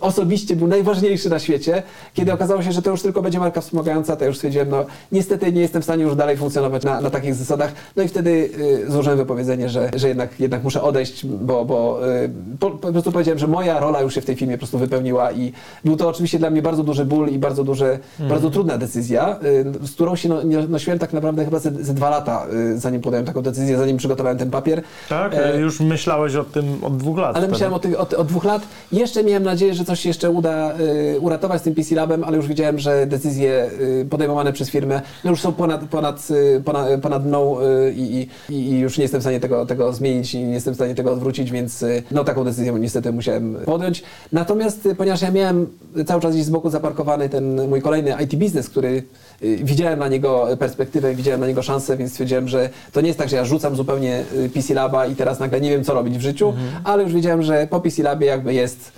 [0.00, 1.82] osobiście był najważniejszy na świecie.
[2.14, 5.52] Kiedy okazało się, że to już tylko będzie marka wspomagająca, to już stwierdziłem, no niestety
[5.52, 7.72] nie jestem w stanie już dalej funkcjonować na, na takich zasadach.
[7.96, 8.50] No i wtedy
[8.86, 12.30] y, złożyłem wypowiedzenie, że, że jednak, jednak muszę odejść, bo, bo y,
[12.60, 15.32] po, po prostu powiedziałem, że moja rola już się w tej firmie po prostu wypełniła
[15.32, 15.52] i
[15.84, 19.38] był to oczywiście dla mnie bardzo duży ból i bardzo duże, bardzo trudna decyzja,
[19.82, 20.36] y, z którą się no,
[20.68, 24.38] nosiłem tak naprawdę chyba ze, ze dwa lata, y, zanim podjąłem taką decyzję, zanim przygotowałem
[24.38, 24.82] ten papier.
[25.08, 25.34] Tak?
[25.34, 27.26] E, Już myślałeś o tym od dwóch lat.
[27.36, 27.52] ale wtedy.
[27.52, 28.62] myślałem o, tych, o, ty- o dwóch lat.
[28.92, 30.74] Jeszcze miałem nadzieję, że coś się jeszcze uda
[31.14, 35.00] y, uratować z tym PC Labem, ale już widziałem, że decyzje y, podejmowane przez firmę
[35.24, 37.56] no już są ponad, ponad, y, ponad, ponad mną
[37.94, 40.76] i, i, i już nie jestem w stanie tego, tego zmienić i nie jestem w
[40.76, 44.02] stanie tego odwrócić, więc no taką decyzję niestety musiałem podjąć.
[44.32, 45.66] Natomiast ponieważ ja miałem
[46.06, 49.02] cały czas gdzieś z boku zaparkowany ten mój kolejny IT biznes, który
[49.40, 53.28] widziałem na niego perspektywę, widziałem na niego szansę, więc stwierdziłem, że to nie jest tak,
[53.28, 54.24] że ja rzucam zupełnie
[54.54, 56.52] PC Laba i teraz nagle nie wiem, co robić w życiu,
[56.84, 58.92] ale już wiedziałem, że po PC Labie jakby jest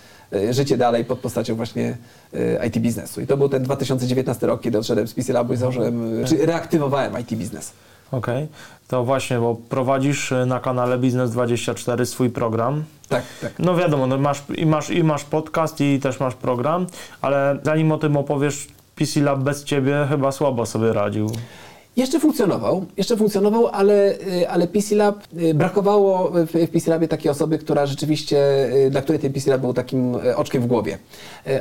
[0.51, 1.97] życie dalej pod postacią właśnie
[2.35, 3.21] y, IT biznesu.
[3.21, 6.47] I to był ten 2019 rok, kiedy odszedłem z PC Labu i założyłem, y, czy
[6.47, 7.73] reaktywowałem IT biznes.
[8.13, 8.49] Okej,
[8.89, 12.85] to właśnie, bo prowadzisz na kanale Biznes24 swój program.
[13.09, 13.53] Tak, tak.
[13.59, 16.87] No wiadomo, no masz, i, masz, i masz podcast i też masz program,
[17.23, 21.31] ale zanim o tym opowiesz, PC Lab bez ciebie chyba słabo sobie radził.
[21.97, 27.31] Jeszcze funkcjonował, jeszcze funkcjonował, ale, y, ale PC Lab, y, brakowało w, PC Labie takiej
[27.31, 30.99] osoby, która rzeczywiście, y, dla której ten PC Lab był takim oczkiem w głowie.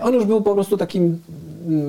[0.02, 1.20] On już był po prostu takim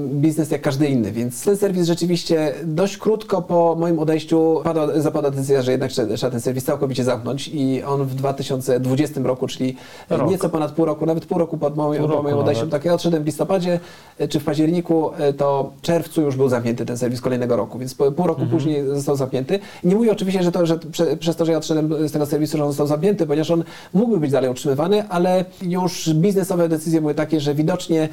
[0.06, 5.30] biznes jak każdy inny, więc ten serwis rzeczywiście dość krótko po moim odejściu padła, zapadła
[5.30, 9.76] decyzja, że jednak trzeba ten serwis całkowicie zamknąć i on w 2020 roku, czyli
[10.10, 10.30] Rok.
[10.30, 12.94] nieco ponad pół roku, nawet pół roku po moim, Pół po moim odejściu, tak ja
[12.94, 13.80] odszedłem w listopadzie
[14.20, 17.78] y, czy w październiku, y, to w czerwcu już był zamknięty ten serwis kolejnego roku,
[17.78, 18.50] więc pół roku Mhm.
[18.50, 19.58] później został zamknięty.
[19.84, 22.56] Nie mówię oczywiście, że to, że prze, przez to, że ja odszedłem z tego serwisu,
[22.58, 23.64] że on został zamknięty, ponieważ on
[23.94, 28.08] mógłby być dalej utrzymywany, ale już biznesowe decyzje były takie, że widocznie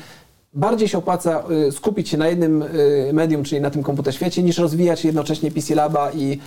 [0.53, 4.43] bardziej się opłaca y, skupić się na jednym y, medium, czyli na tym komputer świecie,
[4.43, 6.39] niż rozwijać jednocześnie PC Laba i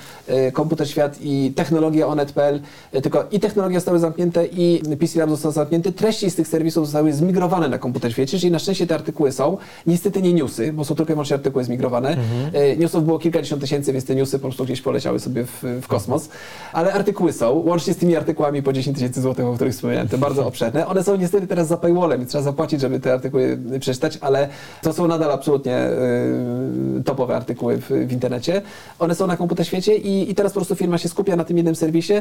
[0.49, 2.61] y, komputer świat i technologię onet.pl.
[3.03, 5.93] Tylko i technologie zostały zamknięte i PC Lab został zamknięty.
[5.93, 9.57] Treści z tych serwisów zostały zmigrowane na komputer świecie, czyli na szczęście te artykuły są.
[9.87, 12.17] Niestety nie newsy, bo są tylko i wyłącznie artykuły zmigrowane.
[12.73, 15.87] Y, Newsów było kilkadziesiąt tysięcy, więc te newsy po prostu gdzieś poleciały sobie w, w
[15.87, 16.29] kosmos.
[16.73, 20.19] Ale artykuły są, łącznie z tymi artykułami po 10 tysięcy złotych, o których wspomniałem, te
[20.19, 20.87] bardzo obszerne.
[20.87, 24.49] One są niestety teraz za paywallem i trzeba zapłacić, żeby te artykuły przeczytać, ale
[24.83, 25.79] to są nadal absolutnie
[26.99, 28.63] y, topowe artykuły w, w internecie.
[28.99, 31.57] One są na komputer świecie i, i teraz po prostu firma się skupia na tym
[31.57, 32.15] jednym serwisie,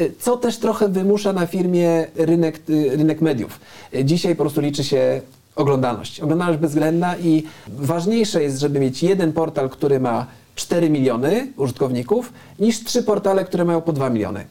[0.00, 3.60] y, co też trochę wymusza na firmie rynek, y, rynek mediów.
[4.04, 5.20] Dzisiaj po prostu liczy się
[5.56, 6.20] oglądalność.
[6.20, 12.84] Oglądalność bezwzględna i ważniejsze jest, żeby mieć jeden portal, który ma 4 miliony użytkowników, niż
[12.84, 14.44] trzy portale, które mają po 2 miliony.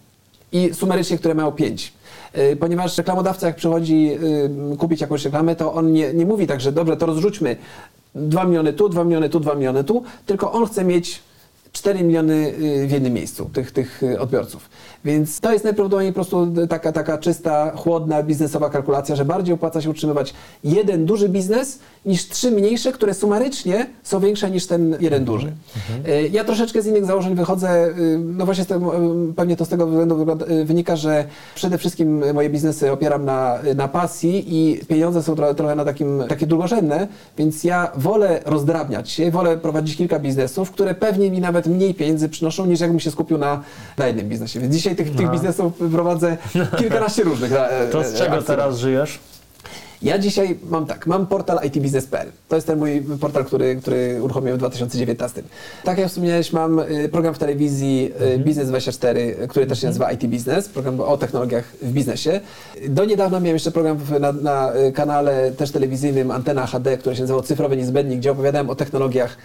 [0.51, 1.93] I sumarycznie, które mają 5.
[2.37, 4.11] Y, Ponieważ reklamodawca, jak przychodzi
[4.73, 7.55] y, kupić jakąś reklamę, to on nie, nie mówi tak, że dobrze, to rozrzućmy
[8.15, 11.21] 2 miliony tu, 2 miliony tu, 2 miliony tu, tylko on chce mieć
[11.71, 14.69] 4 miliony y, w jednym miejscu tych, tych odbiorców.
[15.05, 19.81] Więc to jest najprawdopodobniej po prostu taka, taka czysta, chłodna, biznesowa kalkulacja, że bardziej opłaca
[19.81, 20.33] się utrzymywać
[20.63, 25.47] jeden duży biznes niż trzy mniejsze, które sumarycznie są większe niż ten jeden duży.
[26.07, 28.95] Y, Ja troszeczkę z innych założeń wychodzę, y, no właśnie tego,
[29.29, 31.25] y, pewnie to z tego względu y, wynika, że
[31.55, 36.23] przede wszystkim moje biznesy opieram na, na pasji i pieniądze są trochę, trochę na takim,
[36.29, 41.67] takie drugorzędne, więc ja wolę rozdrabniać się, wolę prowadzić kilka biznesów, które pewnie mi nawet
[41.67, 43.63] mniej pieniędzy przynoszą, niż jakbym się skupił na,
[43.97, 44.59] na jednym biznesie.
[44.59, 46.37] Więc dzisiaj tych, tych biznesów prowadzę
[46.79, 47.51] kilkanaście różnych.
[47.53, 48.47] e, To z e, czego akcji.
[48.47, 49.19] teraz żyjesz?
[50.01, 52.27] Ja dzisiaj mam tak, mam portal itbiznes.pl.
[52.47, 55.43] To jest ten mój portal, który, który uruchomiłem w 2019.
[55.83, 60.11] Tak jak wspomniałeś, mam y, program w telewizji y, Biznes24, y, który też się nazywa
[60.11, 62.39] IT Business, program o technologiach w biznesie.
[62.89, 67.41] Do niedawna miałem jeszcze program na, na kanale też telewizyjnym Antena HD, który się nazywał
[67.41, 69.37] Cyfrowy Niezbędnik, gdzie opowiadałem o technologiach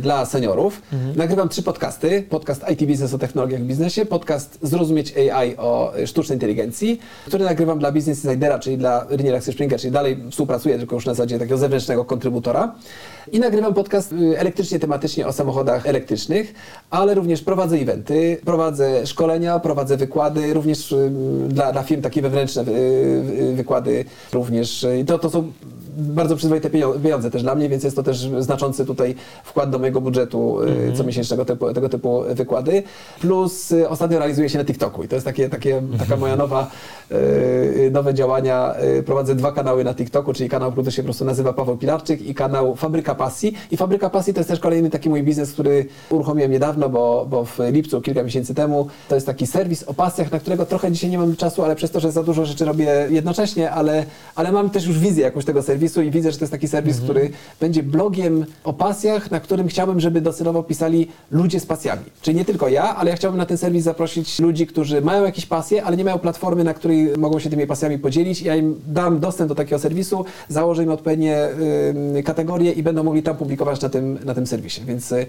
[0.00, 0.82] dla seniorów.
[1.16, 2.24] Nagrywam trzy podcasty.
[2.30, 7.78] Podcast IT Business o technologiach w biznesie, podcast Zrozumieć AI o sztucznej inteligencji, który nagrywam
[7.78, 11.58] dla Business Insidera, czyli dla Riniera Springer, czyli dalej współpracuję, tylko już na zasadzie takiego
[11.58, 12.74] zewnętrznego kontrybutora.
[13.32, 16.54] I nagrywam podcast y, elektrycznie, tematycznie o samochodach elektrycznych,
[16.90, 21.10] ale również prowadzę eventy, prowadzę szkolenia, prowadzę wykłady, również y,
[21.48, 24.86] dla, dla firm takie wewnętrzne y, wykłady również.
[25.06, 25.52] To, to są
[25.96, 26.70] bardzo przyzwoite
[27.02, 29.14] pieniądze też dla mnie, więc jest to też znaczący tutaj
[29.44, 32.82] wkład do mojego budżetu y, comiesięcznego typu, tego typu wykłady.
[33.20, 36.70] Plus y, ostatnio realizuję się na TikToku i to jest takie, takie, taka moja nowa,
[37.12, 38.74] y, nowe działania.
[39.06, 42.34] Prowadzę dwa kanały na TikToku, czyli kanał, który się po prostu nazywa Paweł Pilarczyk i
[42.34, 43.54] kanał Fabryka Pasji.
[43.70, 47.44] I Fabryka Pasji to jest też kolejny taki mój biznes, który uruchomiłem niedawno, bo, bo
[47.44, 51.10] w lipcu, kilka miesięcy temu, to jest taki serwis o pasjach, na którego trochę dzisiaj
[51.10, 54.70] nie mam czasu, ale przez to, że za dużo rzeczy robię jednocześnie, ale, ale mam
[54.70, 57.30] też już wizję jakąś tego serwisu i widzę, że to jest taki serwis, który
[57.60, 62.02] będzie blogiem o pasjach, na którym chciałbym, żeby docelowo pisali ludzie z pasjami.
[62.22, 65.46] Czyli nie tylko ja, ale ja chciałbym na ten serwis zaprosić ludzi, którzy mają jakieś
[65.46, 68.42] pasje, ale nie mają platformy, na której mogą się tymi pasjami podzielić.
[68.42, 71.48] Ja im dam dostęp do takiego serwisu, założę im odpowiednie
[72.16, 74.80] y, kategorie i będą mogli tam publikować na tym, na tym serwisie.
[74.86, 75.26] Więc y,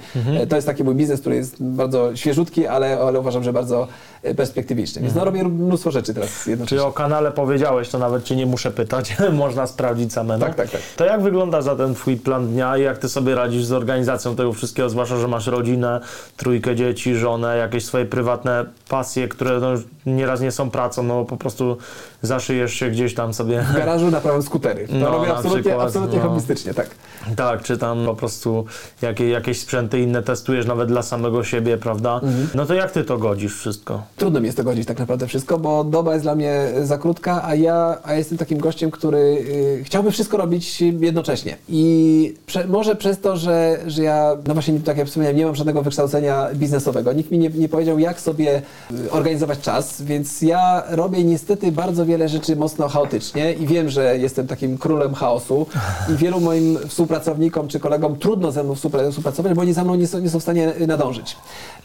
[0.50, 3.88] to jest taki mój biznes, który jest bardzo świeżutki, ale, ale uważam, że bardzo
[4.26, 5.02] y, perspektywiczny.
[5.02, 6.86] Więc no, robię mnóstwo rzeczy teraz Czyli jednocześnie.
[6.86, 10.45] o kanale powiedziałeś, to nawet cię nie muszę pytać, można sprawdzić samemu.
[10.46, 10.82] Tak, tak, tak.
[10.96, 14.54] To jak wygląda zatem twój plan dnia i jak ty sobie radzisz z organizacją tego
[14.54, 16.00] wszystkiego, zwłaszcza, że masz rodzinę,
[16.38, 19.68] trójkę dzieci, żonę, jakieś swoje prywatne pasje, które no,
[20.06, 21.78] nieraz nie są pracą, no po prostu
[22.22, 24.88] zaszyjesz się gdzieś tam sobie, W garażu naprawiam skutery.
[24.88, 26.24] To No, robię absolutnie, przykład, absolutnie no.
[26.30, 26.90] hobbystycznie, tak.
[27.36, 28.66] Tak, czy tam po prostu
[29.02, 32.14] jakie, jakieś sprzęty inne testujesz nawet dla samego siebie, prawda?
[32.16, 32.48] Mhm.
[32.56, 34.04] No to jak ty to godzisz wszystko?
[34.16, 37.44] Trudno mi jest to godzić tak naprawdę wszystko, bo doba jest dla mnie za krótka,
[37.44, 41.58] a ja a jestem takim gościem, który y, chciałby wszystko robić jednocześnie.
[41.70, 45.56] I prze, może przez to, że, że ja, no właśnie tak jak wspomniałem, nie mam
[45.56, 47.14] żadnego wykształcenia biznesowego.
[47.14, 48.62] Nikt mi nie, nie powiedział, jak sobie
[48.92, 54.18] y, organizować czas, więc ja robię niestety bardzo wiele rzeczy mocno chaotycznie i wiem, że
[54.18, 55.68] jestem takim królem chaosu
[56.14, 59.84] i wielu moim współpracownikom współpracownikom czy kolegom trudno ze mną współpra- współpracować, bo oni za
[59.84, 61.38] mną nie są, nie są w stanie y, nadążyć.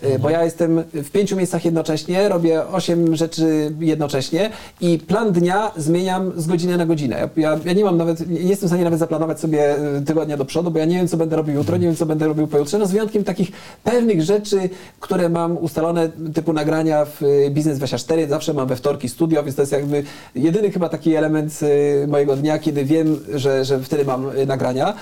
[0.04, 4.50] Y, Bo ja jestem w pięciu miejscach jednocześnie, robię osiem rzeczy jednocześnie
[4.80, 7.28] i plan dnia zmieniam z godziny na godzinę.
[7.36, 10.44] Ja, ja nie mam nawet, nie jestem w stanie nawet zaplanować sobie y, tygodnia do
[10.44, 12.78] przodu, bo ja nie wiem, co będę robił jutro, nie wiem, co będę robił pojutrze,
[12.78, 13.50] no z wyjątkiem takich
[13.84, 14.68] pewnych rzeczy,
[15.00, 17.20] które mam ustalone, typu nagrania w
[17.50, 20.04] Biznes 24, zawsze mam we wtorki studio, więc to jest jakby
[20.34, 21.60] jedyny chyba taki element
[22.08, 24.94] mojego dnia, kiedy wiem, że, że wtedy mam nagrania,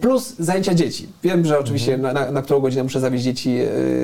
[0.00, 1.08] plus zajęcia dzieci.
[1.22, 3.58] Wiem, że oczywiście na, na, na którą godzinę muszę zawieźć dzieci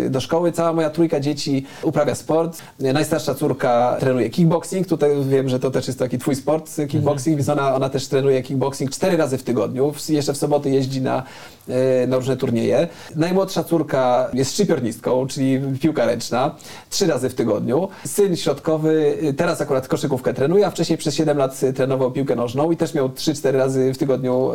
[0.07, 0.53] y, do szkoły.
[0.53, 2.63] Cała moja trójka dzieci uprawia sport.
[2.81, 4.87] Y, Najstarsza córka trenuje kickboxing.
[4.87, 8.09] Tutaj wiem, że to też jest taki twój sport, y, kickboxing, więc ona, ona też
[8.09, 9.95] trenuje kickboxing cztery razy w tygodniu.
[10.09, 11.62] Jeszcze w soboty jeździ na, y,
[12.09, 12.89] na różne turnieje.
[13.17, 16.55] Najmłodsza córka jest szczypiornistką, czyli piłka ręczna,
[16.91, 17.89] trzy razy w tygodniu.
[18.07, 22.37] Syn środkowy y, teraz akurat koszykówkę trenuje, a wcześniej przez 7 lat y, trenował piłkę
[22.37, 24.53] nożną i też miał 3-4 razy w tygodniu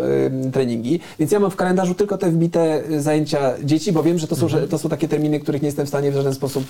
[0.47, 0.99] y, treningi.
[1.19, 4.47] Więc ja mam w kalendarzu tylko te wbite zajęcia dzieci, bo wiem, że to są,
[4.47, 6.63] że to są takie terminy, których nie jestem w stanie w żaden sposób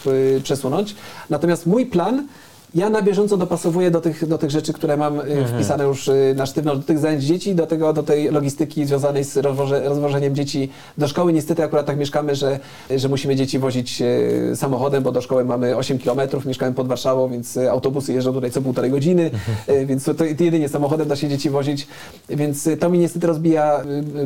[0.43, 0.95] przesunąć.
[1.29, 2.27] Natomiast mój plan
[2.75, 6.33] ja na bieżąco dopasowuję do tych, do tych rzeczy, które mam y, wpisane już y,
[6.37, 10.35] na sztywno, do tych zajęć dzieci, do, tego, do tej logistyki związanej z rozwoże, rozwożeniem
[10.35, 11.33] dzieci do szkoły.
[11.33, 12.59] Niestety akurat tak mieszkamy, że,
[12.95, 17.29] że musimy dzieci wozić y, samochodem, bo do szkoły mamy 8 km, mieszkamy pod Warszawą,
[17.29, 19.31] więc autobusy jeżdżą tutaj co półtorej godziny,
[19.69, 21.87] y, więc to, to jedynie samochodem da się dzieci wozić,
[22.29, 23.81] więc to mi niestety rozbija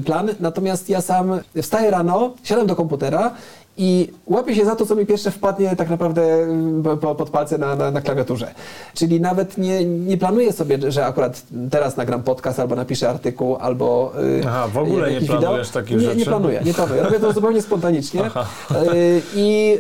[0.06, 0.30] plan.
[0.40, 3.32] Natomiast ja sam wstaję rano, siadam do komputera
[3.78, 7.30] i łapię się za to, co mi pierwsze wpadnie tak naprawdę mm, po- po, pod
[7.30, 8.48] palce na, na, na klawiaturze.
[8.94, 11.42] Czyli nawet nie, nie planuję sobie, że akurat
[11.72, 15.82] teraz nagram podcast, albo napiszę artykuł, albo y, Aha, w ogóle nie planujesz wideo.
[15.82, 16.18] takich nie, rzeczy?
[16.18, 17.04] Nie planuję, nie planuję.
[17.04, 18.22] Robię to zupełnie spontanicznie.
[18.36, 18.46] Aha.
[18.94, 19.78] Y, I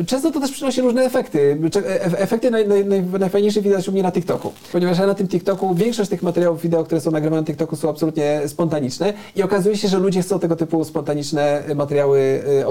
[0.00, 1.58] y, często to też przynosi różne efekty.
[1.72, 4.52] Cze- e- Efekty naj, naj, naj, najfajniejsze widać u mnie na TikToku.
[4.72, 7.90] Ponieważ ja na tym TikToku, większość tych materiałów wideo, które są nagrywane na TikToku są
[7.90, 12.66] absolutnie spontaniczne i okazuje się, że ludzie chcą tego typu spontaniczne materiały y,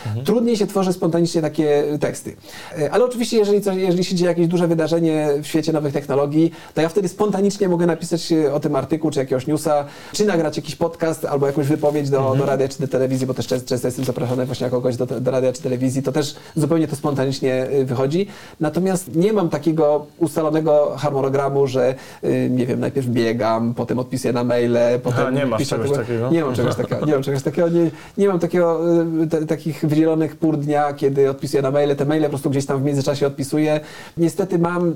[0.00, 0.26] oglądać.
[0.26, 2.36] Trudniej się tworzy spontanicznie takie teksty.
[2.78, 6.52] Y, Ale oczywiście, jeżeli, coś, jeżeli się dzieje jakieś duże wydarzenie w świecie nowych technologii,
[6.74, 10.56] to ja wtedy spontanicznie mogę napisać y, o tym artykuł, czy jakiegoś newsa, czy nagrać
[10.56, 14.04] jakiś podcast, albo jakąś wypowiedź do, do radia, czy do telewizji, bo też często, jestem
[14.04, 17.84] zapraszany właśnie jako gość do, do radia, czy telewizji, to też zupełnie to spontanicznie y,
[17.84, 18.26] wychodzi.
[18.60, 24.44] Natomiast nie mam takiego ustalonego harmonogramu, że y, nie wiem, najpierw biegam, potem odpisuję na
[24.44, 26.30] maile, potem nie masz czegoś takiego?
[26.30, 28.80] Nie mam czegoś takiego, nie mam czegoś takiego, nie, nie mam takiego,
[29.22, 32.66] y, te, takich wydzielonych pór dnia, kiedy odpisuję na maile, te maile po prostu gdzieś
[32.66, 33.80] tam w międzyczasie odpisuję.
[34.16, 34.94] Niestety mam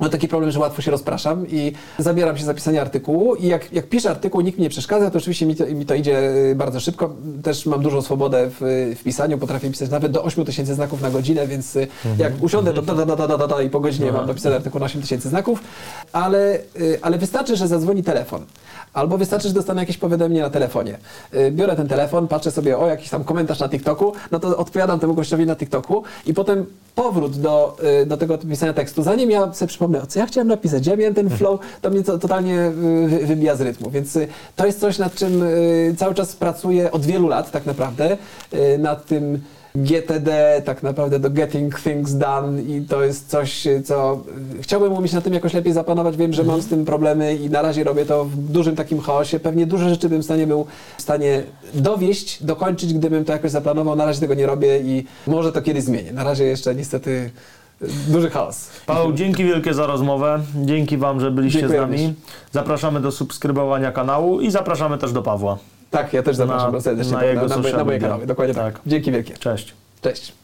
[0.00, 3.72] Mam taki problem, że łatwo się rozpraszam i zabieram się za pisanie artykułu i jak,
[3.72, 6.54] jak piszę artykuł, nikt mi nie przeszkadza, to oczywiście mi to, mi to idzie y,
[6.54, 7.14] bardzo szybko.
[7.42, 11.10] Też mam dużą swobodę w, w pisaniu, potrafię pisać nawet do 8 tysięcy znaków na
[11.10, 11.88] godzinę, więc y,
[12.18, 14.56] jak usiądę, to da, da, da, da, da, da, da, i po godzinie mam napisany
[14.56, 15.60] artykuł na 8 tysięcy znaków,
[16.12, 18.44] ale, y, ale wystarczy, że zadzwoni telefon.
[18.98, 20.98] Albo wystarczy, że dostanę jakieś powiadomienie na telefonie.
[21.34, 25.00] Y, Biorę ten telefon, patrzę sobie o jakiś tam komentarz na TikToku, no to odpowiadam
[25.00, 29.02] temu gościowi na TikToku i potem powrót do, y, do tego pisania tekstu.
[29.02, 32.18] Zanim ja sobie przypomnę, co ja chciałem napisać, ja miałem ten flow, to mnie to
[32.18, 33.90] totalnie y, wy- wybija z rytmu.
[33.90, 34.18] Więc
[34.56, 35.42] to jest coś, nad czym
[35.96, 38.16] cały czas pracuję od wielu lat tak naprawdę,
[38.78, 39.40] nad tym
[39.84, 44.20] GTD, tak naprawdę do Getting Things Done i to jest coś, co
[44.60, 46.16] chciałbym umieć na tym jakoś lepiej zapanować.
[46.16, 49.40] Wiem, że mam z tym problemy i na razie robię to w dużym takim chaosie.
[49.40, 50.66] Pewnie duże rzeczy bym w stanie był
[50.98, 51.42] w stanie
[51.74, 53.96] dowieść, dokończyć, gdybym to jakoś zaplanował.
[53.96, 56.12] Na razie tego nie robię i może to kiedyś zmienię.
[56.12, 57.30] Na razie jeszcze niestety
[58.08, 58.68] duży chaos.
[58.86, 60.40] Paweł, dzięki wielkie za rozmowę.
[60.64, 62.14] Dzięki Wam, że byliście Dziękuję z nami.
[62.52, 65.58] Zapraszamy do subskrybowania kanału i zapraszamy też do Pawła.
[65.90, 68.26] Tak, ja też zapraszam Na- serdecznie na na, na, na, moje kanały.
[68.26, 68.74] Dokładnie tak.
[68.74, 68.82] Tak.
[68.86, 69.34] Dzięki wielkie.
[69.34, 69.74] Cześć.
[70.00, 70.32] Cześć.